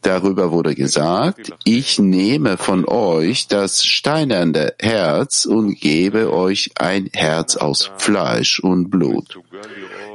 [0.05, 7.55] Darüber wurde gesagt, ich nehme von euch das steinerne Herz und gebe euch ein Herz
[7.55, 9.39] aus Fleisch und Blut.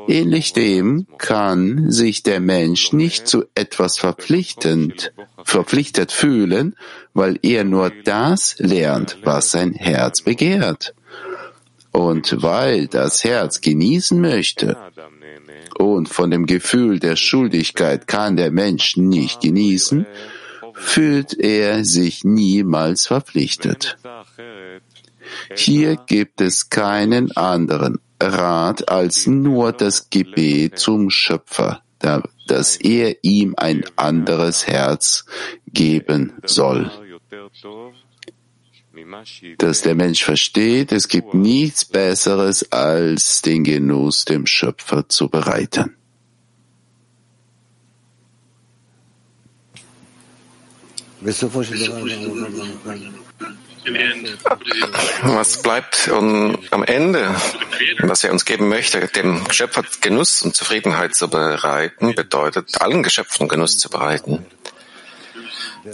[0.06, 5.12] Ähnlich dem kann sich der Mensch nicht zu etwas verpflichtend,
[5.42, 6.76] verpflichtet fühlen,
[7.12, 10.94] weil er nur das lernt, was sein Herz begehrt.
[11.92, 14.76] Und weil das Herz genießen möchte,
[15.78, 20.06] und von dem Gefühl der Schuldigkeit kann der Mensch nicht genießen,
[20.74, 23.96] fühlt er sich niemals verpflichtet.
[25.54, 31.82] Hier gibt es keinen anderen Rat als nur das Gebet zum Schöpfer,
[32.46, 35.24] dass er ihm ein anderes Herz
[35.72, 36.90] geben soll
[39.58, 45.96] dass der Mensch versteht, es gibt nichts Besseres, als den Genuss dem Schöpfer zu bereiten.
[55.22, 57.34] Was bleibt um, am Ende,
[58.00, 63.48] was er uns geben möchte, dem Schöpfer Genuss und Zufriedenheit zu bereiten, bedeutet, allen Geschöpfen
[63.48, 64.46] Genuss zu bereiten.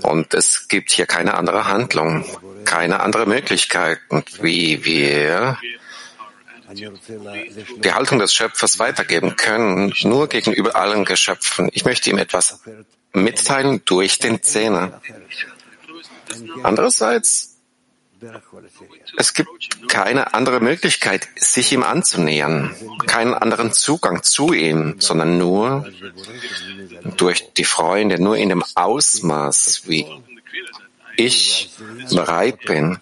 [0.03, 2.25] Und es gibt hier keine andere Handlung,
[2.65, 3.99] keine andere Möglichkeit,
[4.41, 5.59] wie wir
[6.73, 11.71] die Haltung des Schöpfers weitergeben können, nur gegenüber allen Geschöpfen.
[11.73, 12.61] Ich möchte ihm etwas
[13.13, 15.01] mitteilen durch den Zehner.
[16.63, 17.56] Andererseits,
[19.17, 22.75] es gibt keine andere Möglichkeit, sich ihm anzunähern,
[23.07, 25.87] keinen anderen Zugang zu ihm, sondern nur
[27.17, 30.07] durch die Freunde, nur in dem Ausmaß, wie
[31.17, 31.71] ich
[32.11, 32.99] bereit bin,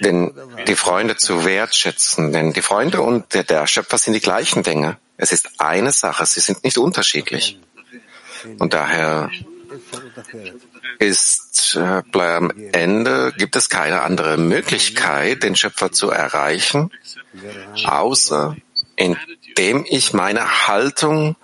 [0.00, 0.32] denn
[0.66, 2.32] die Freunde zu wertschätzen.
[2.32, 4.98] Denn die Freunde und der, der Schöpfer sind die gleichen Dinge.
[5.16, 7.58] Es ist eine Sache, sie sind nicht unterschiedlich.
[8.58, 9.30] Und daher
[10.98, 16.90] ist äh, am Ende gibt es keine andere Möglichkeit, den Schöpfer zu erreichen,
[17.84, 18.56] außer
[18.96, 21.36] indem ich meine Haltung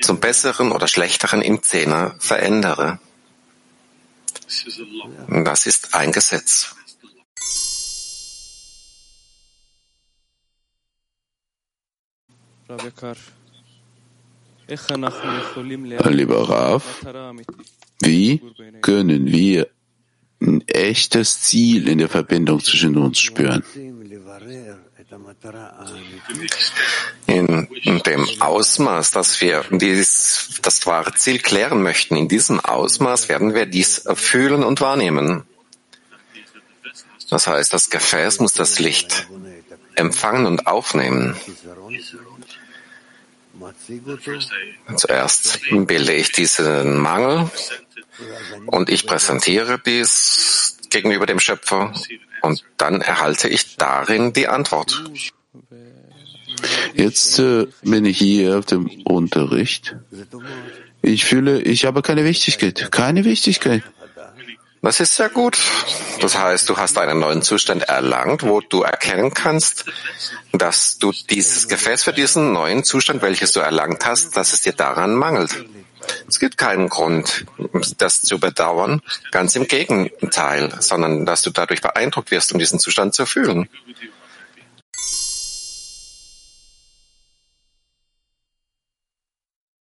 [0.00, 2.98] zum Besseren oder Schlechteren im Zehner verändere.
[5.28, 6.74] Das ist ein Gesetz.
[16.08, 17.06] Lieber Rav,
[18.00, 18.40] wie
[18.80, 19.68] können wir
[20.40, 23.62] ein echtes Ziel in der Verbindung zwischen uns spüren?
[27.26, 27.68] In
[28.06, 33.66] dem Ausmaß, dass wir dies, das wahre Ziel klären möchten, in diesem Ausmaß werden wir
[33.66, 35.44] dies fühlen und wahrnehmen.
[37.30, 39.26] Das heißt, das Gefäß muss das Licht
[39.96, 41.36] empfangen und aufnehmen.
[44.96, 47.50] Zuerst bilde ich diesen Mangel
[48.66, 51.92] und ich präsentiere dies gegenüber dem Schöpfer
[52.42, 55.02] und dann erhalte ich darin die Antwort.
[56.94, 59.96] Jetzt äh, bin ich hier auf dem Unterricht.
[61.00, 63.82] Ich fühle, ich habe keine Wichtigkeit, keine Wichtigkeit.
[64.84, 65.56] Das ist sehr gut.
[66.20, 69.84] Das heißt, du hast einen neuen Zustand erlangt, wo du erkennen kannst,
[70.52, 74.72] dass du dieses Gefäß für diesen neuen Zustand, welches du erlangt hast, dass es dir
[74.72, 75.64] daran mangelt.
[76.28, 77.46] Es gibt keinen Grund,
[77.98, 83.14] das zu bedauern, ganz im Gegenteil, sondern dass du dadurch beeindruckt wirst, um diesen Zustand
[83.14, 83.68] zu fühlen.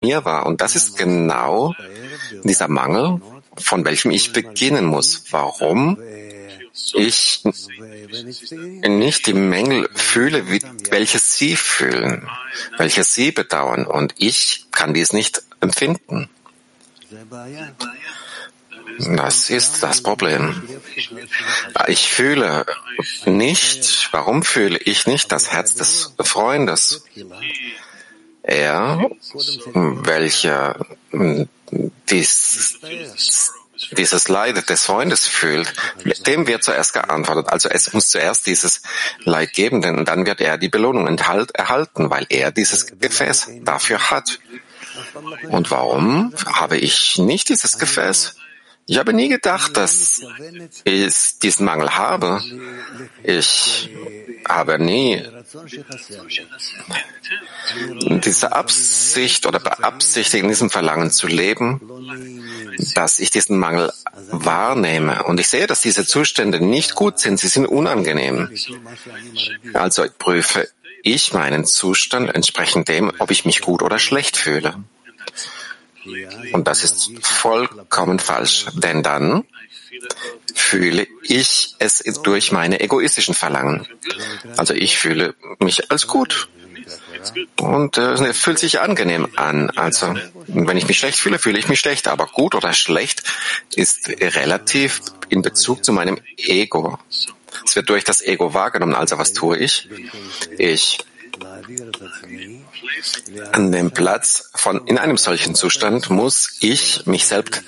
[0.02, 1.74] Mir war, und das ist genau
[2.44, 3.22] dieser Mangel,
[3.60, 5.26] von welchem ich beginnen muss.
[5.32, 5.98] Warum
[6.94, 7.42] ich
[8.88, 10.44] nicht die Mängel fühle,
[10.90, 12.30] welche Sie fühlen,
[12.78, 16.30] welche Sie bedauern, und ich kann dies nicht empfinden.
[19.00, 20.62] Das ist das Problem.
[21.88, 22.66] Ich fühle
[23.26, 27.04] nicht, warum fühle ich nicht das Herz des Freundes?
[28.44, 29.10] Er,
[29.74, 30.86] welcher
[32.10, 32.80] dies,
[33.92, 35.74] dieses Leid des Freundes fühlt,
[36.28, 37.48] dem wird zuerst geantwortet.
[37.50, 38.82] Also es muss zuerst dieses
[39.24, 44.12] Leid geben, denn dann wird er die Belohnung enthalt, erhalten, weil er dieses Gefäß dafür
[44.12, 44.40] hat.
[45.50, 48.36] Und warum habe ich nicht dieses Gefäß?
[48.90, 50.24] Ich habe nie gedacht, dass
[50.84, 52.42] ich diesen Mangel habe.
[53.24, 53.88] Ich
[54.48, 55.24] habe nie
[58.24, 61.80] diese Absicht oder beabsichtigt, in diesem Verlangen zu leben,
[62.96, 63.94] dass ich diesen Mangel
[64.32, 65.24] wahrnehme.
[65.26, 68.50] Und ich sehe, dass diese Zustände nicht gut sind, sie sind unangenehm.
[69.76, 70.68] Also prüfe
[71.04, 74.84] ich meinen Zustand entsprechend dem, ob ich mich gut oder schlecht fühle.
[76.54, 79.44] Und das ist vollkommen falsch, denn dann
[80.54, 83.88] fühle ich es durch meine egoistischen Verlangen.
[84.58, 86.50] Also ich fühle mich als gut.
[87.60, 89.70] Und äh, es fühlt sich angenehm an.
[89.72, 90.16] Also
[90.48, 92.08] wenn ich mich schlecht fühle, fühle ich mich schlecht.
[92.08, 93.24] Aber gut oder schlecht
[93.76, 96.98] ist relativ in Bezug zu meinem Ego.
[97.66, 98.96] Es wird durch das Ego wahrgenommen.
[98.96, 99.90] Also was tue ich?
[100.58, 101.00] Ich
[103.52, 107.64] an dem Platz von, in einem solchen Zustand muss ich mich selbst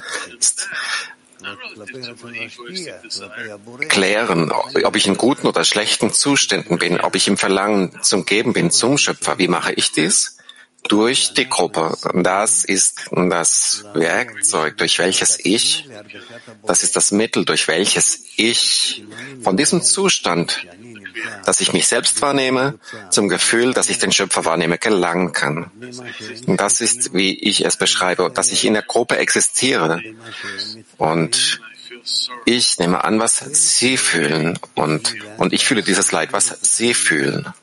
[3.89, 8.53] klären, ob ich in guten oder schlechten Zuständen bin, ob ich im Verlangen zum Geben
[8.53, 9.37] bin, zum Schöpfer.
[9.39, 10.37] Wie mache ich dies?
[10.87, 11.95] Durch die Gruppe.
[12.13, 15.87] Das ist das Werkzeug, durch welches ich,
[16.63, 19.03] das ist das Mittel, durch welches ich
[19.43, 20.65] von diesem Zustand
[21.45, 25.71] dass ich mich selbst wahrnehme, zum Gefühl, dass ich den Schöpfer wahrnehme, gelangen kann.
[26.47, 30.01] Und das ist, wie ich es beschreibe, dass ich in der Gruppe existiere.
[30.97, 31.61] Und
[32.45, 34.57] ich nehme an, was Sie fühlen.
[34.75, 37.53] Und, und ich fühle dieses Leid, was Sie fühlen.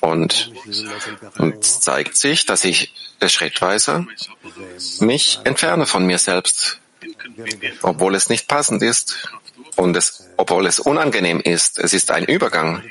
[0.00, 0.52] Und,
[1.38, 2.92] und zeigt sich, dass ich
[3.24, 4.06] schrittweise
[4.98, 6.80] mich entferne von mir selbst,
[7.82, 9.28] obwohl es nicht passend ist
[9.76, 11.78] und es, obwohl es unangenehm ist.
[11.78, 12.82] Es ist ein Übergang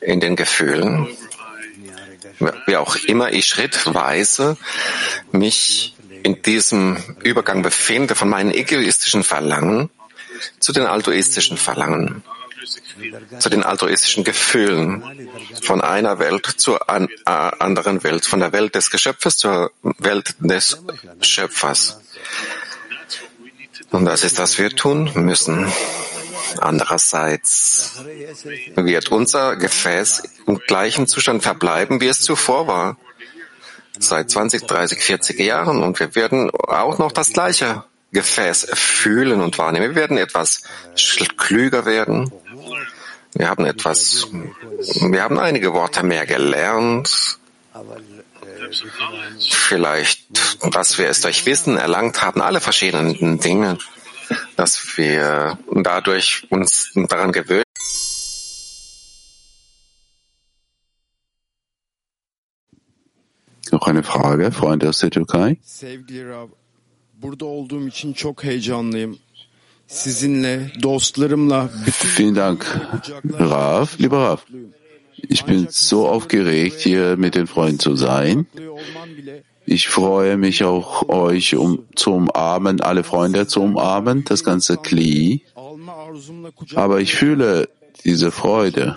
[0.00, 1.08] in den Gefühlen,
[2.66, 4.56] wie auch immer ich schrittweise
[5.32, 9.90] mich in diesem Übergang befinde von meinen egoistischen Verlangen
[10.60, 12.22] zu den altruistischen Verlangen
[13.38, 15.28] zu den altruistischen Gefühlen
[15.62, 20.34] von einer Welt zur an, äh, anderen Welt, von der Welt des Geschöpfes zur Welt
[20.40, 20.82] des
[21.20, 22.00] Schöpfers.
[23.90, 25.70] Und das ist, was wir tun müssen.
[26.58, 28.00] Andererseits
[28.74, 32.96] wird unser Gefäß im gleichen Zustand verbleiben, wie es zuvor war.
[33.98, 35.82] Seit 20, 30, 40 Jahren.
[35.82, 39.90] Und wir werden auch noch das gleiche Gefäß fühlen und wahrnehmen.
[39.90, 40.62] Wir werden etwas
[41.36, 42.30] klüger werden.
[43.34, 47.38] Wir haben etwas, wir haben einige Worte mehr gelernt.
[49.50, 50.26] Vielleicht,
[50.72, 53.78] dass wir es durch Wissen erlangt haben, alle verschiedenen Dinge,
[54.56, 57.62] dass wir dadurch uns daran gewöhnen.
[63.72, 65.56] Noch eine Frage, Freunde aus der Türkei.
[65.62, 66.50] Sevgili Rab,
[67.14, 69.18] burada olduğum için çok heyecanlıyım.
[69.86, 71.70] Sizinle, dostlarımla,
[72.18, 72.66] Vielen Dank,
[73.40, 74.38] Rav, lieber Rav.
[75.16, 78.46] Ich bin so aufgeregt, hier mit den Freunden zu sein.
[79.64, 85.42] Ich freue mich auch, euch um, zu umarmen, alle Freunde zu umarmen, das ganze Kli.
[86.74, 87.68] Aber ich fühle
[88.04, 88.96] diese Freude.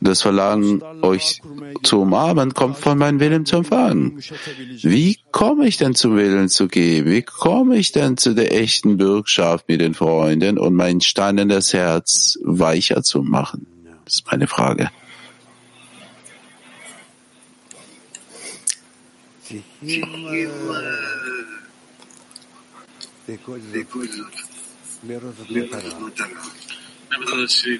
[0.00, 1.40] Das Verlangen, euch
[1.84, 4.20] zu umarmen, kommt von meinem Willen zu empfangen.
[4.82, 7.10] Wie komme ich denn zum Willen zu geben?
[7.10, 12.38] Wie komme ich denn zu der echten Bürgschaft mit den Freunden und mein steinernes Herz
[12.42, 13.73] weicher zu machen?
[14.04, 14.90] Das ist meine Frage.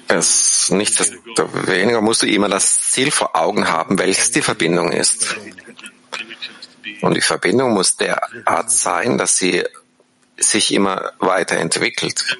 [0.07, 5.35] Es nichtsdestoweniger musst du immer das Ziel vor Augen haben, welches die Verbindung ist.
[7.01, 9.63] Und die Verbindung muss derart sein, dass sie
[10.37, 12.37] sich immer weiterentwickelt.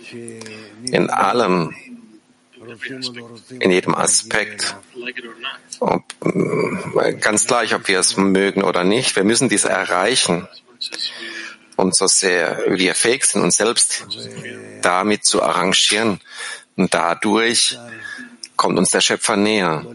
[0.92, 1.76] In allem,
[3.60, 4.76] in jedem Aspekt.
[5.80, 6.04] Ob,
[7.22, 9.16] ganz gleich, ob wir es mögen oder nicht.
[9.16, 10.48] Wir müssen dies erreichen.
[11.76, 14.06] Und so sehr wir fähig sind, uns selbst
[14.82, 16.22] damit zu arrangieren,
[16.78, 17.78] und dadurch
[18.56, 19.86] kommt uns der Schöpfer näher.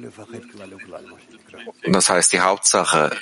[1.84, 3.16] Das heißt, die Hauptsache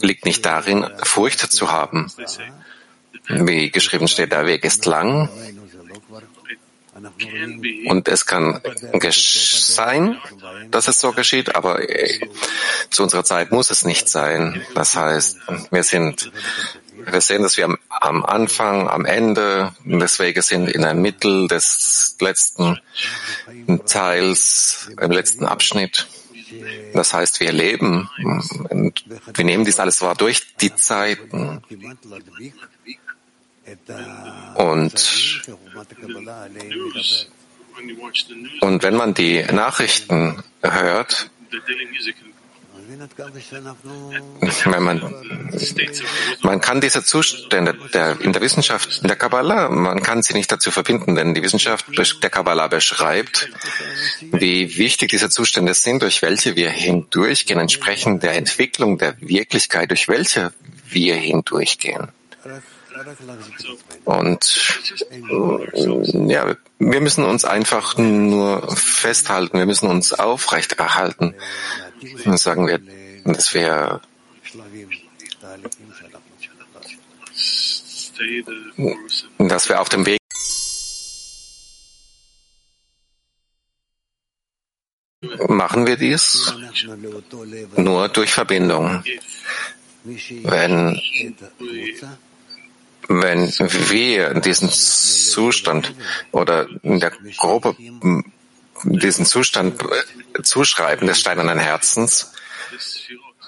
[0.00, 2.10] liegt nicht darin, Furcht zu haben.
[3.28, 5.28] Wie geschrieben steht, der Weg ist lang.
[7.86, 8.60] Und es kann
[9.10, 10.18] sein,
[10.70, 11.80] dass es so geschieht, aber
[12.90, 14.64] zu unserer Zeit muss es nicht sein.
[14.74, 15.38] Das heißt,
[15.70, 16.30] wir sind
[17.06, 22.16] wir sehen, dass wir am, Anfang, am Ende des Weges sind, in der Mitte des
[22.20, 22.80] letzten
[23.86, 26.06] Teils, im letzten Abschnitt.
[26.92, 28.08] Das heißt, wir leben
[29.34, 31.62] wir nehmen dies alles wahr durch die Zeiten.
[34.54, 35.42] Und,
[38.60, 41.30] und wenn man die Nachrichten hört,
[44.64, 45.00] wenn man,
[46.42, 50.52] man kann diese Zustände der, in der Wissenschaft, in der Kabbalah, man kann sie nicht
[50.52, 53.48] dazu verbinden, denn die Wissenschaft der Kabbalah beschreibt,
[54.20, 60.08] wie wichtig diese Zustände sind, durch welche wir hindurchgehen, entsprechend der Entwicklung der Wirklichkeit, durch
[60.08, 60.52] welche
[60.90, 62.08] wir hindurchgehen.
[64.04, 64.80] Und
[66.28, 71.34] ja, wir müssen uns einfach nur festhalten, wir müssen uns aufrechterhalten.
[72.24, 72.80] Dann sagen wir,
[73.24, 74.00] dass wir
[79.38, 80.18] dass wir auf dem Weg
[85.48, 86.54] machen wir dies
[87.76, 89.02] nur durch Verbindung.
[90.04, 91.00] Wenn,
[93.08, 95.94] wenn wir diesen Zustand
[96.32, 97.76] oder in der Gruppe
[98.84, 99.82] diesen Zustand
[100.42, 102.32] zuschreiben des steinernen Herzens,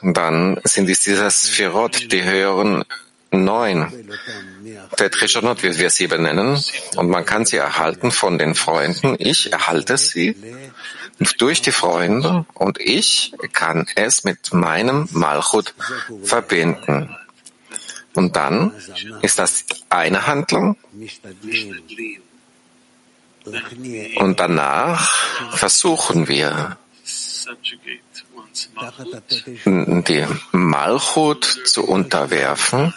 [0.02, 2.84] dann sind es diese Sphirot, die höheren
[3.30, 4.08] neun,
[4.98, 6.62] der Trishonot, wie wir sie benennen,
[6.96, 9.16] und man kann sie erhalten von den Freunden.
[9.18, 10.36] Ich erhalte sie
[11.38, 15.74] durch die Freunde und ich kann es mit meinem Malchut
[16.22, 17.16] verbinden.
[18.16, 18.72] Und dann
[19.22, 20.76] ist das eine Handlung.
[24.16, 25.14] Und danach
[25.52, 26.76] versuchen wir,
[29.66, 32.94] die Malchut zu unterwerfen,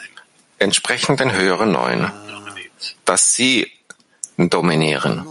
[0.57, 2.11] entsprechend den höheren Neuen,
[3.05, 3.71] dass sie
[4.47, 5.25] dominieren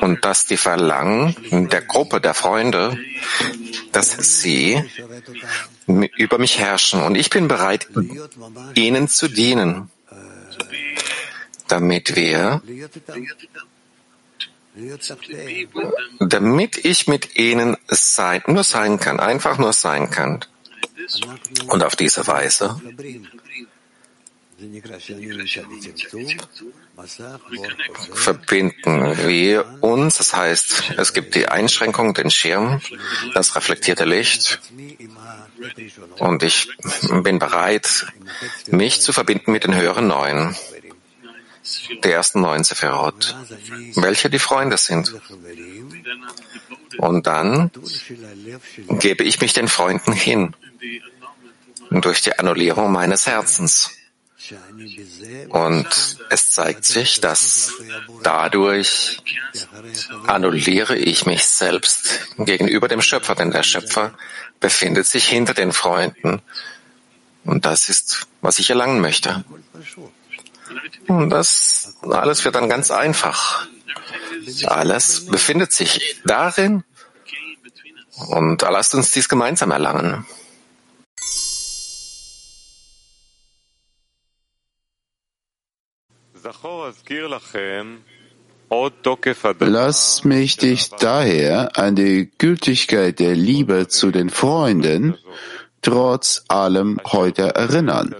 [0.00, 1.34] und dass die Verlangen
[1.70, 2.98] der Gruppe der Freunde,
[3.92, 4.10] dass
[4.42, 4.82] sie
[5.86, 7.88] über mich herrschen und ich bin bereit,
[8.74, 9.90] ihnen zu dienen,
[11.68, 12.60] damit wir
[16.20, 20.44] damit ich mit ihnen sein, nur sein kann, einfach nur sein kann.
[21.66, 22.80] Und auf diese Weise
[28.14, 30.18] verbinden wir uns.
[30.18, 32.80] Das heißt, es gibt die Einschränkung, den Schirm,
[33.34, 34.60] das reflektierte Licht.
[36.18, 36.68] Und ich
[37.22, 38.06] bin bereit,
[38.68, 40.56] mich zu verbinden mit den höheren Neuen,
[42.04, 43.36] der ersten neuen Sephirot,
[43.96, 45.14] welche die Freunde sind.
[46.98, 47.70] Und dann
[48.88, 50.54] gebe ich mich den Freunden hin
[51.90, 53.90] durch die Annullierung meines Herzens.
[55.48, 57.72] Und es zeigt sich, dass
[58.22, 59.22] dadurch
[60.26, 64.14] annulliere ich mich selbst gegenüber dem Schöpfer, denn der Schöpfer
[64.58, 66.42] befindet sich hinter den Freunden.
[67.44, 69.44] Und das ist, was ich erlangen möchte.
[71.08, 73.66] Und das alles wird dann ganz einfach.
[74.64, 76.84] Alles befindet sich darin
[78.28, 80.26] und lasst uns dies gemeinsam erlangen.
[89.58, 95.16] Lass mich dich daher an die Gültigkeit der Liebe zu den Freunden
[95.82, 98.14] trotz allem heute erinnern.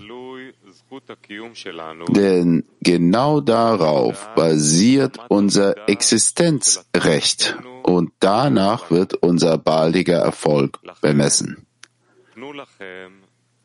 [2.09, 11.67] Denn genau darauf basiert unser Existenzrecht und danach wird unser baldiger Erfolg bemessen.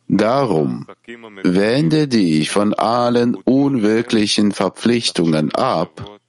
[0.07, 0.85] Darum
[1.43, 6.19] wende dich von allen unwirklichen Verpflichtungen ab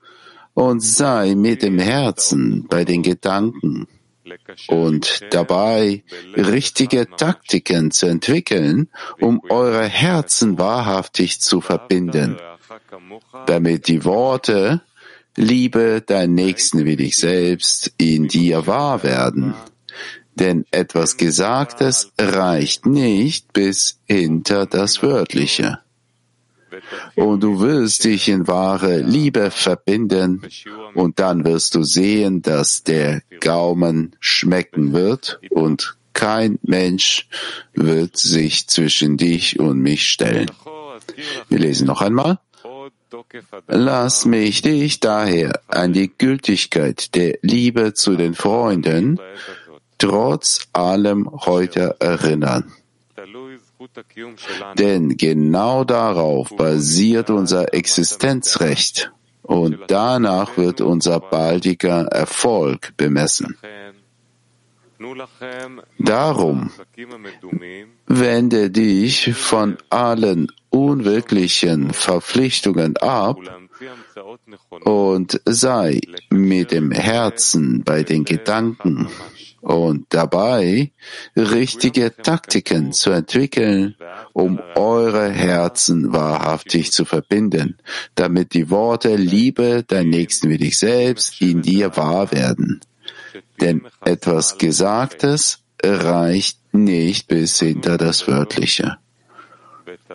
[0.55, 3.87] und sei mit dem Herzen bei den Gedanken
[4.68, 6.03] und dabei
[6.37, 8.89] richtige Taktiken zu entwickeln,
[9.20, 12.39] um eure Herzen wahrhaftig zu verbinden,
[13.47, 14.81] damit die Worte
[15.37, 19.55] Liebe dein Nächsten wie dich selbst in dir wahr werden.
[20.37, 25.80] Denn etwas Gesagtes reicht nicht bis hinter das Wörtliche
[27.14, 30.43] und du wirst dich in wahre Liebe verbinden
[30.95, 37.28] und dann wirst du sehen, dass der Gaumen schmecken wird und kein Mensch
[37.74, 40.51] wird sich zwischen dich und mich stellen.
[41.49, 42.39] Wir lesen noch einmal.
[43.68, 49.20] Lass mich dich daher an die Gültigkeit der Liebe zu den Freunden
[49.99, 52.72] trotz allem heute erinnern.
[54.78, 63.57] Denn genau darauf basiert unser Existenzrecht und danach wird unser baldiger Erfolg bemessen.
[65.99, 66.70] Darum
[68.07, 73.38] wende dich von allen unwirklichen Verpflichtungen ab
[74.84, 79.09] und sei mit dem Herzen bei den Gedanken
[79.66, 80.92] und dabei
[81.36, 83.96] richtige Taktiken zu entwickeln,
[84.32, 87.76] um eure Herzen wahrhaftig zu verbinden,
[88.14, 92.80] damit die Worte Liebe dein Nächsten wie dich selbst in dir wahr werden.
[93.60, 98.98] Denn etwas Gesagtes reicht nicht bis hinter das Wörtliche.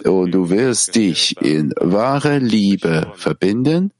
[0.05, 3.91] Und du wirst dich in wahre Liebe verbinden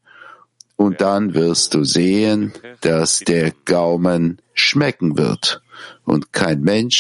[0.82, 5.61] und dann wirst du sehen, dass der Gaumen schmecken wird.
[6.05, 6.99] Und kein Mensch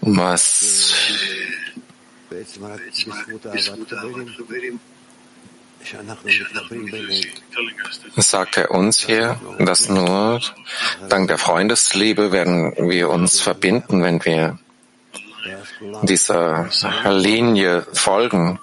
[0.00, 0.94] Was
[8.16, 10.40] sagt er uns hier, dass nur
[11.08, 14.58] dank der Freundesliebe werden wir uns verbinden, wenn wir
[16.02, 16.68] dieser
[17.04, 18.58] Linie folgen,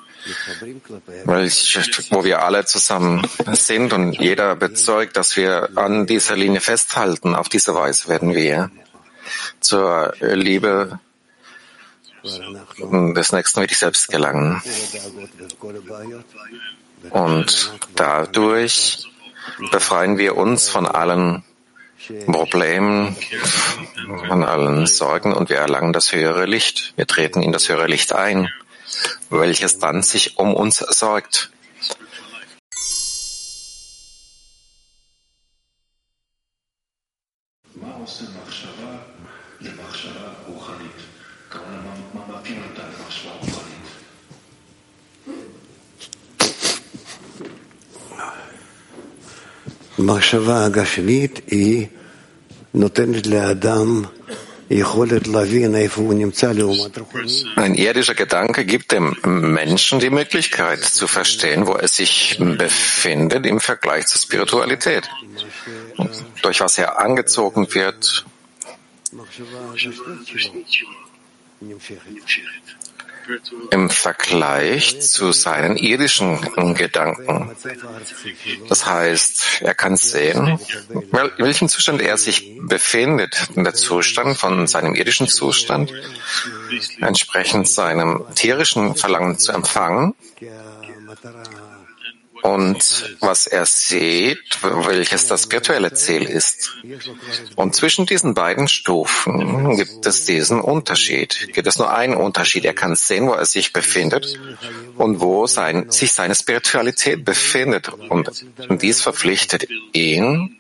[2.11, 7.35] wo wir alle zusammen sind und jeder bezeugt, dass wir an dieser Linie festhalten.
[7.35, 8.69] Auf diese Weise werden wir
[9.59, 10.99] zur Liebe
[12.23, 14.61] des nächsten will ich selbst gelangen.
[17.09, 19.07] Und dadurch
[19.71, 21.43] befreien wir uns von allen
[22.25, 23.15] Problemen,
[24.27, 26.93] von allen Sorgen und wir erlangen das höhere Licht.
[26.95, 28.49] Wir treten in das höhere Licht ein,
[29.29, 31.51] welches dann sich um uns sorgt.
[49.98, 51.86] המחשבה הגשמית היא
[52.74, 54.02] נותנת לאדם
[54.70, 57.42] יכולת להבין איפה הוא נמצא לעומת רוחני.
[57.56, 59.14] Ein irdischer Gedanke gibt dem
[59.60, 65.04] Menschen die Möglichkeit zu verstehen, wo er sich befindet im Vergleich zur Spiritualität,
[66.42, 68.24] durch was er angezogen wird.
[73.71, 76.39] im Vergleich zu seinen irdischen
[76.75, 77.51] Gedanken.
[78.69, 80.59] Das heißt, er kann sehen,
[80.91, 83.49] in welchem Zustand er sich befindet.
[83.55, 85.91] in Der Zustand von seinem irdischen Zustand,
[87.01, 90.15] entsprechend seinem tierischen Verlangen zu empfangen
[92.43, 96.77] und was er sieht, welches das spirituelle Ziel ist.
[97.55, 101.49] Und zwischen diesen beiden Stufen gibt es diesen Unterschied.
[101.53, 102.65] Gibt es nur einen Unterschied.
[102.65, 104.39] Er kann sehen, wo er sich befindet
[104.97, 107.89] und wo sein, sich seine Spiritualität befindet.
[107.89, 108.45] Und
[108.81, 110.59] dies verpflichtet ihn,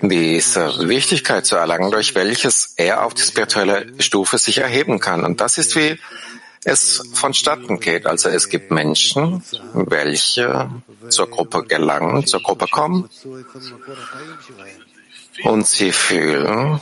[0.00, 5.24] diese Wichtigkeit zu erlangen, durch welches er auf die spirituelle Stufe sich erheben kann.
[5.24, 5.98] Und das ist wie
[6.68, 8.06] es vonstatten geht.
[8.06, 9.42] Also es gibt Menschen,
[9.72, 10.70] welche
[11.08, 13.08] zur Gruppe gelangen, zur Gruppe kommen
[15.44, 16.80] und sie fühlen,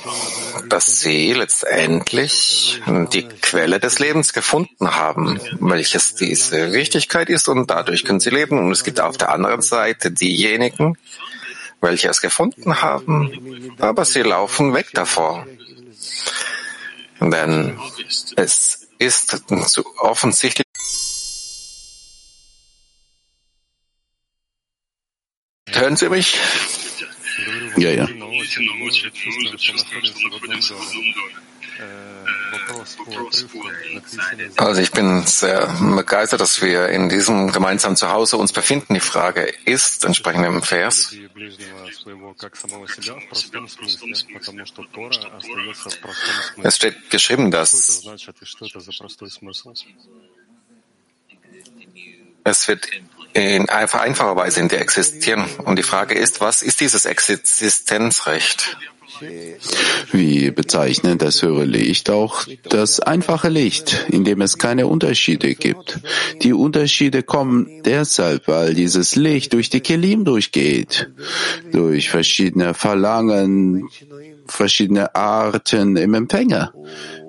[0.68, 2.80] dass sie letztendlich
[3.12, 8.58] die Quelle des Lebens gefunden haben, welches diese Wichtigkeit ist und dadurch können sie leben.
[8.58, 10.96] Und es gibt auf der anderen Seite diejenigen,
[11.80, 15.46] welche es gefunden haben, aber sie laufen weg davor.
[17.20, 17.78] Denn
[18.36, 19.42] es ist
[19.98, 20.66] offensichtlich
[25.68, 26.38] Hören Sie mich?
[27.76, 28.08] Ja, ja.
[34.56, 38.94] Also ich bin sehr begeistert, dass wir in diesem gemeinsamen Zuhause uns befinden.
[38.94, 41.14] Die Frage ist, entsprechend im Vers,
[46.62, 47.72] es steht geschrieben, dass
[52.44, 52.86] es wird
[53.32, 55.44] in einfacher Weise in dir existieren.
[55.64, 58.78] Und die Frage ist, was ist dieses Existenzrecht?
[60.12, 66.00] Wir bezeichnen das höhere Licht auch das einfache Licht, in dem es keine Unterschiede gibt.
[66.42, 71.10] Die Unterschiede kommen deshalb, weil dieses Licht durch die Kelim durchgeht,
[71.72, 73.88] durch verschiedene Verlangen,
[74.46, 76.72] verschiedene Arten im Empfänger.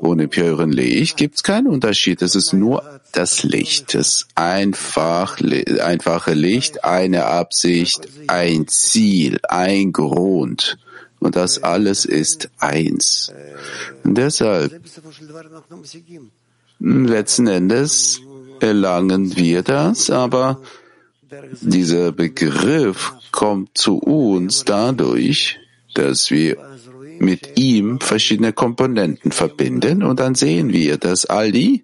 [0.01, 2.21] Ohne höheren Licht gibt es keinen Unterschied.
[2.21, 5.39] Es ist nur das Licht, das einfach,
[5.81, 10.77] einfache Licht, eine Absicht, ein Ziel, ein Grund.
[11.19, 13.31] Und das alles ist eins.
[14.03, 14.81] Deshalb,
[16.79, 18.21] letzten Endes
[18.59, 20.61] erlangen wir das, aber
[21.61, 25.59] dieser Begriff kommt zu uns dadurch,
[25.93, 26.57] dass wir
[27.19, 31.83] mit ihm verschiedene Komponenten verbinden und dann sehen wir, dass all die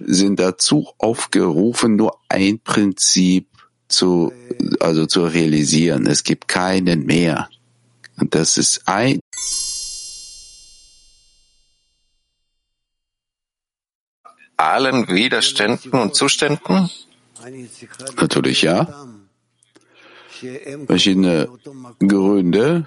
[0.00, 3.46] sind dazu aufgerufen, nur ein Prinzip
[3.88, 4.32] zu,
[4.80, 6.06] also zu realisieren.
[6.06, 7.48] Es gibt keinen mehr.
[8.16, 9.20] Das ist ein
[14.56, 16.90] allen Widerständen und Zuständen?
[18.16, 19.06] Natürlich ja.
[20.86, 21.48] Verschiedene
[21.98, 22.86] Gründe,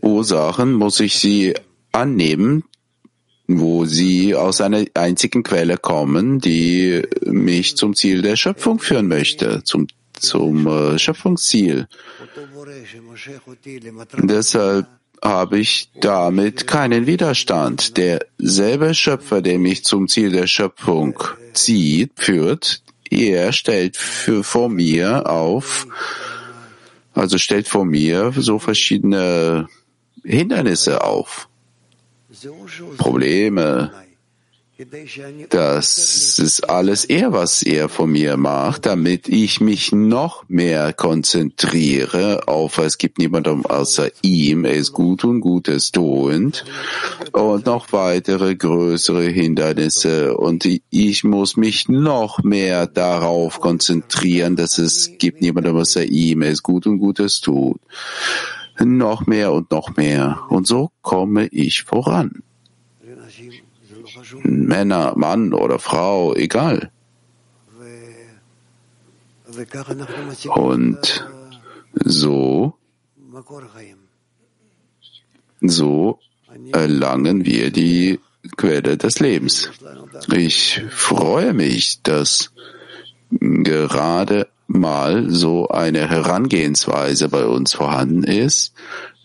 [0.00, 1.54] Ursachen muss ich sie
[1.92, 2.64] annehmen,
[3.46, 9.64] wo sie aus einer einzigen Quelle kommen, die mich zum Ziel der Schöpfung führen möchte,
[9.64, 9.86] zum,
[10.20, 11.86] zum äh, Schöpfungsziel.
[14.18, 14.86] Deshalb
[15.22, 17.96] habe ich damit keinen Widerstand.
[17.96, 21.18] Derselbe Schöpfer, der mich zum Ziel der Schöpfung
[21.52, 25.86] zieht, führt, er stellt für, vor mir auf,
[27.14, 29.68] also stellt vor mir so verschiedene
[30.24, 31.48] Hindernisse auf,
[32.98, 33.92] Probleme,
[35.48, 42.46] Das ist alles er, was er von mir macht, damit ich mich noch mehr konzentriere
[42.46, 46.66] auf, es gibt niemanden außer ihm, er ist gut und Gutes tuend
[47.32, 55.16] und noch weitere größere Hindernisse und ich muss mich noch mehr darauf konzentrieren, dass es
[55.16, 57.80] gibt niemanden außer ihm, er ist gut und Gutes tut.
[58.78, 60.42] Noch mehr und noch mehr.
[60.50, 62.42] Und so komme ich voran.
[64.42, 66.90] Männer, Mann oder Frau, egal.
[70.54, 71.26] Und
[72.04, 72.74] so,
[75.60, 76.18] so
[76.72, 78.20] erlangen wir die
[78.56, 79.70] Quelle des Lebens.
[80.32, 82.52] Ich freue mich, dass
[83.30, 88.74] gerade mal so eine Herangehensweise bei uns vorhanden ist,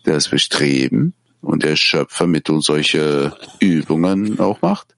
[0.04, 4.96] das Bestreben, und der Schöpfer mit uns solche Übungen auch macht?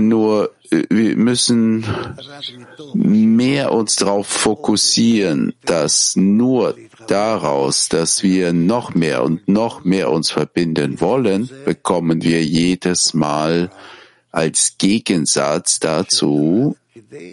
[0.00, 1.84] Nur äh, wir müssen
[2.94, 6.76] mehr uns darauf fokussieren, dass nur
[7.06, 13.70] daraus, dass wir noch mehr und noch mehr uns verbinden wollen, bekommen wir jedes Mal
[14.30, 16.76] als Gegensatz dazu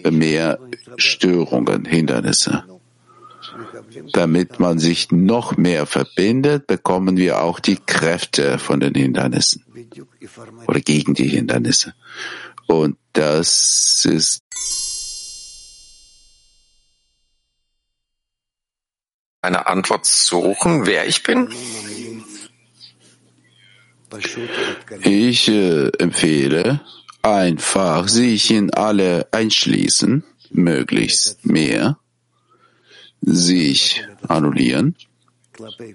[0.10, 0.60] mehr
[0.98, 2.64] Störungen, Hindernisse.
[4.14, 9.66] Damit man sich noch mehr verbindet, bekommen wir auch die Kräfte von den Hindernissen
[10.68, 11.94] oder gegen die Hindernisse.
[12.68, 14.44] Und das ist
[19.42, 21.50] eine Antwort suchen, wer ich bin?
[25.02, 26.82] Ich äh, empfehle,
[27.22, 31.98] einfach sich in alle einschließen, möglichst mehr,
[33.22, 34.96] sich annullieren,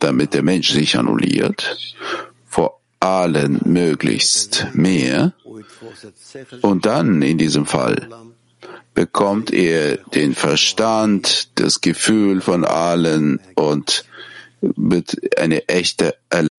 [0.01, 1.77] damit der Mensch sich annulliert,
[2.47, 5.33] vor allen möglichst mehr,
[6.63, 8.09] und dann in diesem Fall
[8.95, 14.05] bekommt er den Verstand, das Gefühl von allen und
[14.61, 16.52] wird eine echte Erlebnis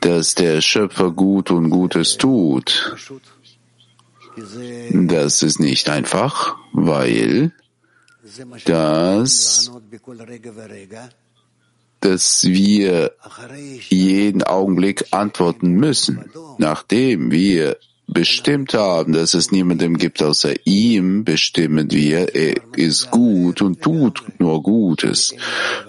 [0.00, 2.94] dass der Schöpfer gut und Gutes tut.
[4.92, 7.52] Das ist nicht einfach, weil
[8.64, 9.70] das,
[12.00, 13.12] dass wir
[13.88, 17.78] jeden Augenblick antworten müssen, nachdem wir
[18.08, 24.22] bestimmt haben, dass es niemandem gibt außer ihm, bestimmen wir, er ist gut und tut
[24.38, 25.34] nur Gutes.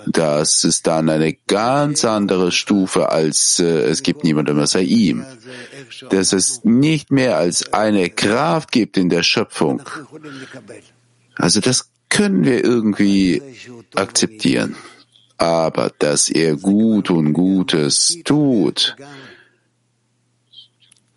[0.06, 5.26] Das ist dann eine ganz andere Stufe als äh, es gibt niemandem außer ihm.
[6.10, 9.82] Dass es nicht mehr als eine Kraft gibt in der Schöpfung.
[11.36, 13.42] Also das können wir irgendwie
[13.96, 14.76] akzeptieren.
[15.38, 18.98] Aber dass er gut und Gutes tut,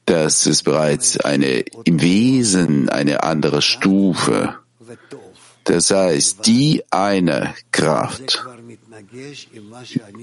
[0.06, 4.56] das ist bereits eine, im Wesen eine andere Stufe.
[5.64, 8.44] Das heißt, die eine Kraft,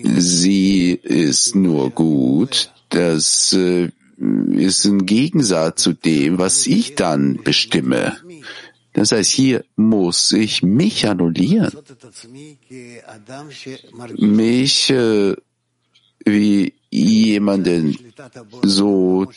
[0.03, 3.89] sie ist nur gut, das äh,
[4.51, 8.17] ist ein Gegensatz zu dem, was ich dann bestimme.
[8.93, 11.71] Das heißt, hier muss ich mich annullieren.
[14.17, 15.35] Mich äh,
[16.25, 17.97] wie jemanden
[18.63, 19.27] so,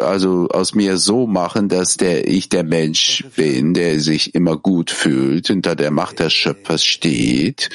[0.00, 4.90] also aus mir so machen, dass der ich der Mensch bin, der sich immer gut
[4.90, 7.70] fühlt, unter der Macht des Schöpfers steht.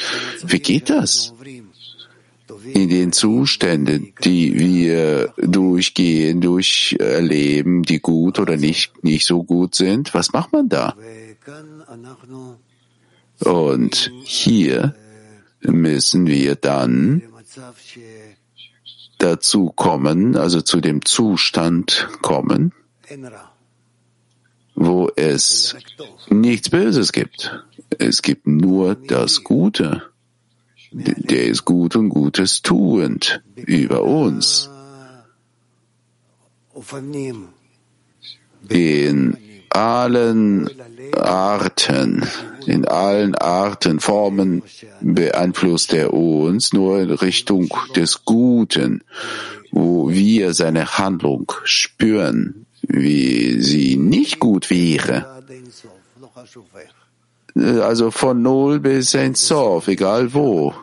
[0.45, 1.34] Wie geht das?
[2.73, 10.13] In den Zuständen, die wir durchgehen, durcherleben, die gut oder nicht, nicht so gut sind,
[10.13, 10.95] was macht man da?
[13.39, 14.95] Und hier
[15.61, 17.21] müssen wir dann
[19.24, 22.74] dazu kommen, also zu dem Zustand kommen,
[24.76, 25.76] wo es
[26.30, 27.64] nichts Böses gibt.
[27.98, 30.04] Es gibt nur das Gute.
[30.91, 34.70] Der ist gut und Gutes tuend über uns.
[38.70, 39.38] In
[39.76, 40.70] allen
[41.16, 42.26] Arten,
[42.66, 44.64] in allen Arten, Formen
[45.02, 49.04] beeinflusst er uns nur in Richtung des Guten,
[49.72, 55.44] wo wir seine Handlung spüren, wie sie nicht gut wäre.
[57.56, 60.74] Also von Null bis ein Sof, egal wo.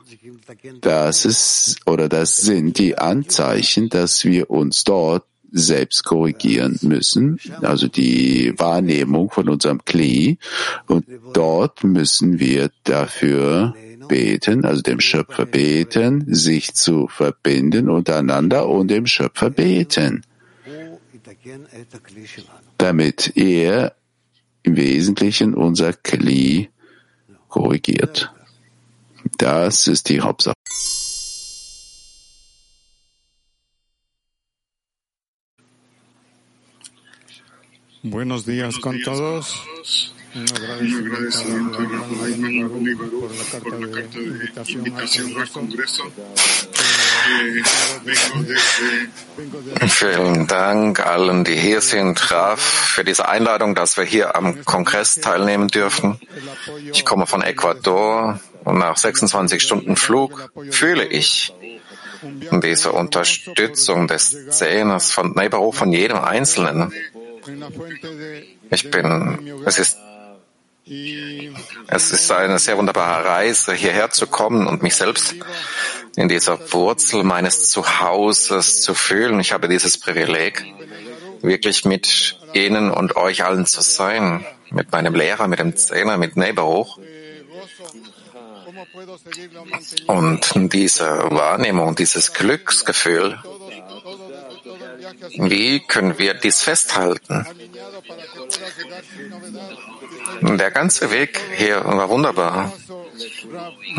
[0.81, 7.89] Das ist oder das sind die Anzeichen, dass wir uns dort selbst korrigieren müssen, also
[7.89, 10.39] die Wahrnehmung von unserem Kli.
[10.87, 13.75] Und dort müssen wir dafür
[14.09, 20.23] beten, also dem Schöpfer beten, sich zu verbinden untereinander und dem Schöpfer beten,
[22.79, 23.95] damit er
[24.63, 26.69] im Wesentlichen unser Kli
[27.49, 28.33] korrigiert.
[29.39, 30.55] Das ist die Hauptsache.
[38.03, 39.63] Buenos días con todos.
[40.35, 42.69] Un agradecimiento a la
[43.21, 46.05] por la carta de invitación al Congreso.
[49.89, 55.17] Vielen Dank allen, die hier sind, Raf, für diese Einladung, dass wir hier am Kongress
[55.17, 56.19] teilnehmen dürfen.
[56.93, 61.53] Ich komme von Ecuador und nach 26 Stunden Flug fühle ich
[62.51, 66.95] diese Unterstützung des Zehners von Neighborhood von jedem Einzelnen.
[68.71, 69.99] Ich bin, es ist,
[71.89, 75.35] es ist eine sehr wunderbare Reise, hierher zu kommen und mich selbst
[76.17, 79.41] in dieser Wurzel meines Zuhauses zu fühlen.
[79.41, 80.65] Ich habe dieses Privileg,
[81.43, 86.37] wirklich mit Ihnen und euch allen zu sein, mit meinem Lehrer, mit dem Zehner, mit
[86.37, 87.01] Neighborhood.
[90.07, 93.39] Und diese Wahrnehmung, dieses Glücksgefühl,
[95.39, 97.47] wie können wir dies festhalten?
[100.43, 102.73] Der ganze Weg hier war wunderbar.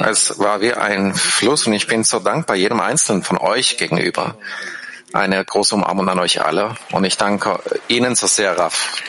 [0.05, 4.35] Es war wie ein Fluss und ich bin so dankbar jedem Einzelnen von euch gegenüber.
[5.13, 9.01] Eine große Umarmung an euch alle und ich danke Ihnen so sehr, Raf.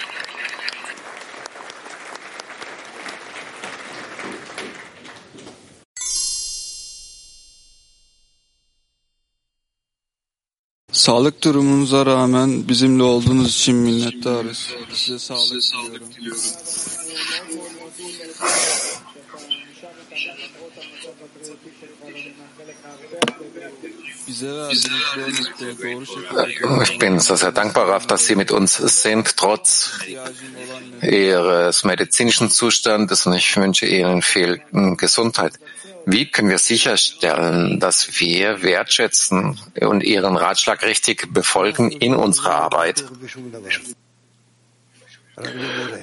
[11.03, 14.69] Sağlık durumunuza rağmen bizimle olduğunuz için minnettarız.
[14.93, 15.63] Size sağlık
[16.17, 16.41] diliyorum.
[26.83, 29.91] Ich bin so sehr dankbar, Raf, dass Sie mit uns sind, trotz
[31.03, 34.61] Ihres medizinischen Zustandes und ich wünsche Ihnen viel
[34.99, 35.53] Gesundheit.
[36.07, 43.05] Wie können wir sicherstellen, dass wir wertschätzen und Ihren Ratschlag richtig befolgen in unserer Arbeit?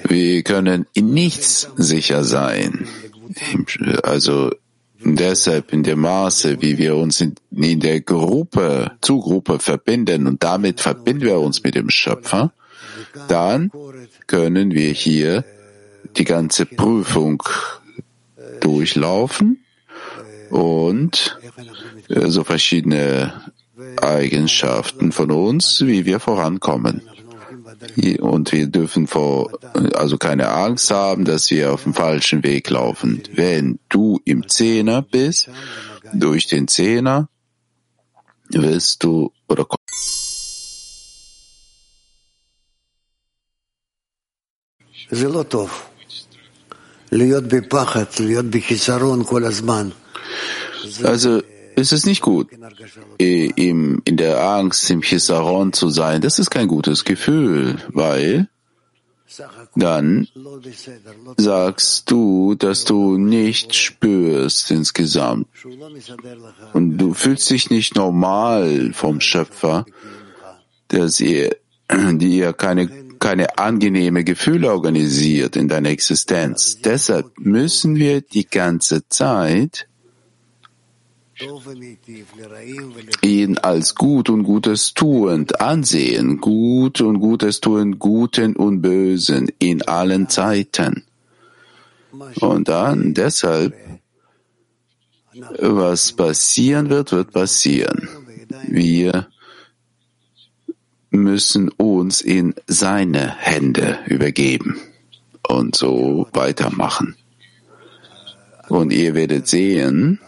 [0.04, 2.88] Wir können in nichts sicher sein.
[4.02, 4.50] Also
[4.98, 10.42] deshalb in dem Maße, wie wir uns in, in der Gruppe, zu Gruppe verbinden und
[10.42, 12.52] damit verbinden wir uns mit dem Schöpfer,
[13.28, 13.70] dann
[14.26, 15.44] können wir hier
[16.16, 17.42] die ganze Prüfung
[18.60, 19.64] durchlaufen
[20.50, 21.38] und
[22.08, 23.32] äh, so verschiedene
[24.00, 27.02] Eigenschaften von uns, wie wir vorankommen.
[28.20, 29.58] Und wir dürfen vor,
[29.94, 33.22] also keine Angst haben, dass wir auf dem falschen Weg laufen.
[33.32, 35.48] Wenn du im Zehner bist,
[36.12, 37.28] durch den Zehner
[38.50, 39.66] wirst du oder
[51.02, 51.42] also
[51.76, 52.48] es ist nicht gut,
[53.18, 56.20] in der Angst, im Chisaron zu sein.
[56.20, 58.48] Das ist kein gutes Gefühl, weil
[59.76, 60.26] dann
[61.36, 65.46] sagst du, dass du nicht spürst insgesamt.
[66.72, 69.86] Und du fühlst dich nicht normal vom Schöpfer,
[70.88, 71.56] dass ihr,
[71.90, 72.88] dir keine,
[73.20, 76.80] keine angenehme Gefühle organisiert in deiner Existenz.
[76.82, 79.86] Deshalb müssen wir die ganze Zeit
[83.22, 89.82] ihn als gut und gutes tuend ansehen, gut und gutes tun, Guten und Bösen in
[89.82, 91.04] allen Zeiten.
[92.40, 93.74] Und dann deshalb,
[95.58, 98.08] was passieren wird, wird passieren.
[98.66, 99.28] Wir
[101.10, 104.78] müssen uns in seine Hände übergeben
[105.48, 107.16] und so weitermachen.
[108.68, 110.20] Und ihr werdet sehen,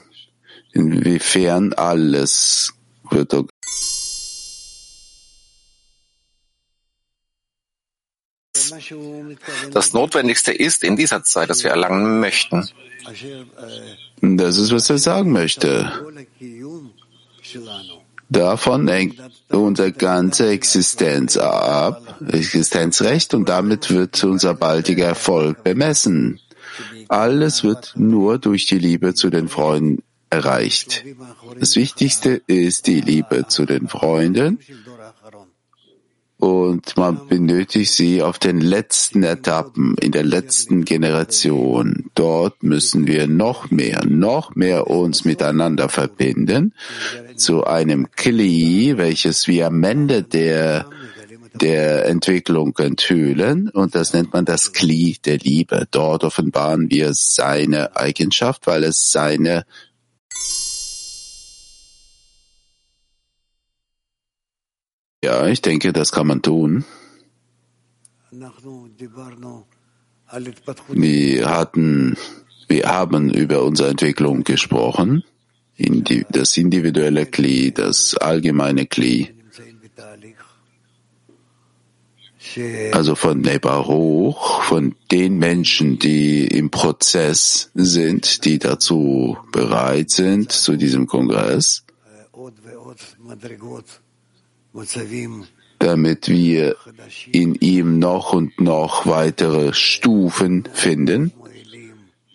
[0.73, 2.73] inwiefern alles
[3.11, 3.33] wird
[9.73, 12.69] das Notwendigste ist in dieser Zeit, dass wir erlangen möchten.
[14.21, 15.91] Das ist, was er sagen möchte.
[18.29, 19.21] Davon hängt
[19.51, 26.41] unsere ganze Existenz ab, Existenzrecht, und damit wird unser baldiger Erfolg bemessen.
[27.09, 31.05] Alles wird nur durch die Liebe zu den Freunden erreicht.
[31.61, 34.59] Das Wichtigste ist die Liebe zu den Freunden
[36.39, 42.11] und man benötigt sie auf den letzten Etappen, in der letzten Generation.
[42.17, 46.75] Dort müssen wir noch mehr, noch mehr uns miteinander verbinden
[47.37, 50.87] zu einem Kli, welches wir am Ende der
[51.55, 55.87] der Entwicklung enthüllen und das nennt man das Kli der Liebe.
[55.91, 59.65] Dort offenbaren wir seine Eigenschaft, weil es seine
[65.25, 66.85] Ja, ich denke, das kann man tun.
[70.89, 72.17] Wir hatten,
[72.67, 75.23] wir haben über unsere Entwicklung gesprochen,
[76.31, 79.35] das individuelle Kli, das allgemeine Kli.
[82.93, 90.53] Also von Nebar hoch, von den Menschen, die im Prozess sind, die dazu bereit sind,
[90.53, 91.85] zu diesem Kongress.
[95.79, 96.77] Damit wir
[97.33, 101.33] in ihm noch und noch weitere Stufen finden,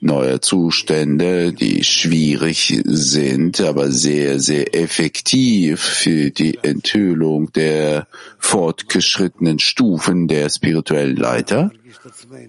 [0.08, 8.08] neue Zustände, die schwierig sind, aber sehr, sehr effektiv für die Enthüllung der
[8.40, 11.72] fortgeschrittenen Stufen der spirituellen Leiter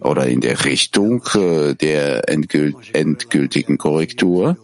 [0.01, 4.56] oder in der Richtung äh, der endgültigen Korrektur.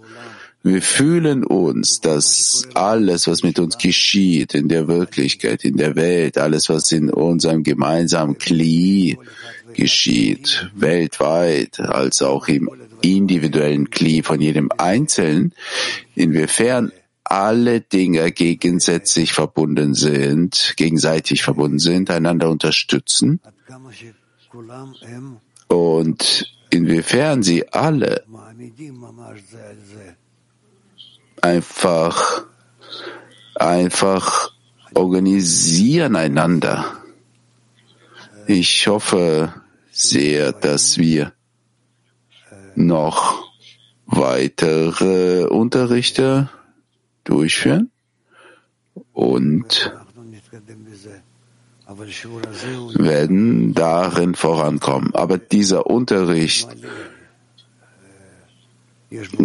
[0.63, 6.39] Wir fühlen uns, dass alles, was mit uns geschieht, in der Wirklichkeit, in der Welt,
[6.39, 9.19] alles, was in unserem gemeinsamen Kli
[9.75, 12.71] geschieht, weltweit, als auch im
[13.03, 15.53] individuellen Kli von jedem Einzelnen,
[16.15, 16.93] inwiefern
[17.25, 23.41] alle Dinge gegensätzlich verbunden sind, gegenseitig verbunden sind, einander unterstützen
[25.69, 28.25] und inwiefern sie alle
[31.41, 32.47] einfach,
[33.55, 34.53] einfach
[34.95, 36.99] organisieren einander.
[38.47, 39.53] Ich hoffe
[39.95, 41.33] sehr, dass wir
[42.75, 43.45] noch
[44.07, 46.51] weitere Unterrichte
[47.23, 47.91] durchführen
[49.13, 49.93] und
[52.97, 55.15] werden darin vorankommen.
[55.15, 56.69] Aber dieser Unterricht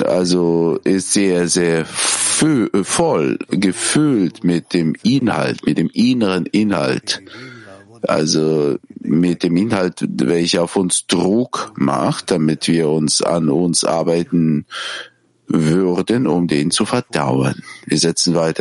[0.03, 7.21] also ist sehr, sehr voll gefüllt mit dem Inhalt, mit dem inneren Inhalt.
[8.01, 14.65] Also mit dem Inhalt, welcher auf uns Druck macht, damit wir uns an uns arbeiten
[15.47, 17.63] würden, um den zu verdauen.
[17.85, 18.57] Wir setzen weiter.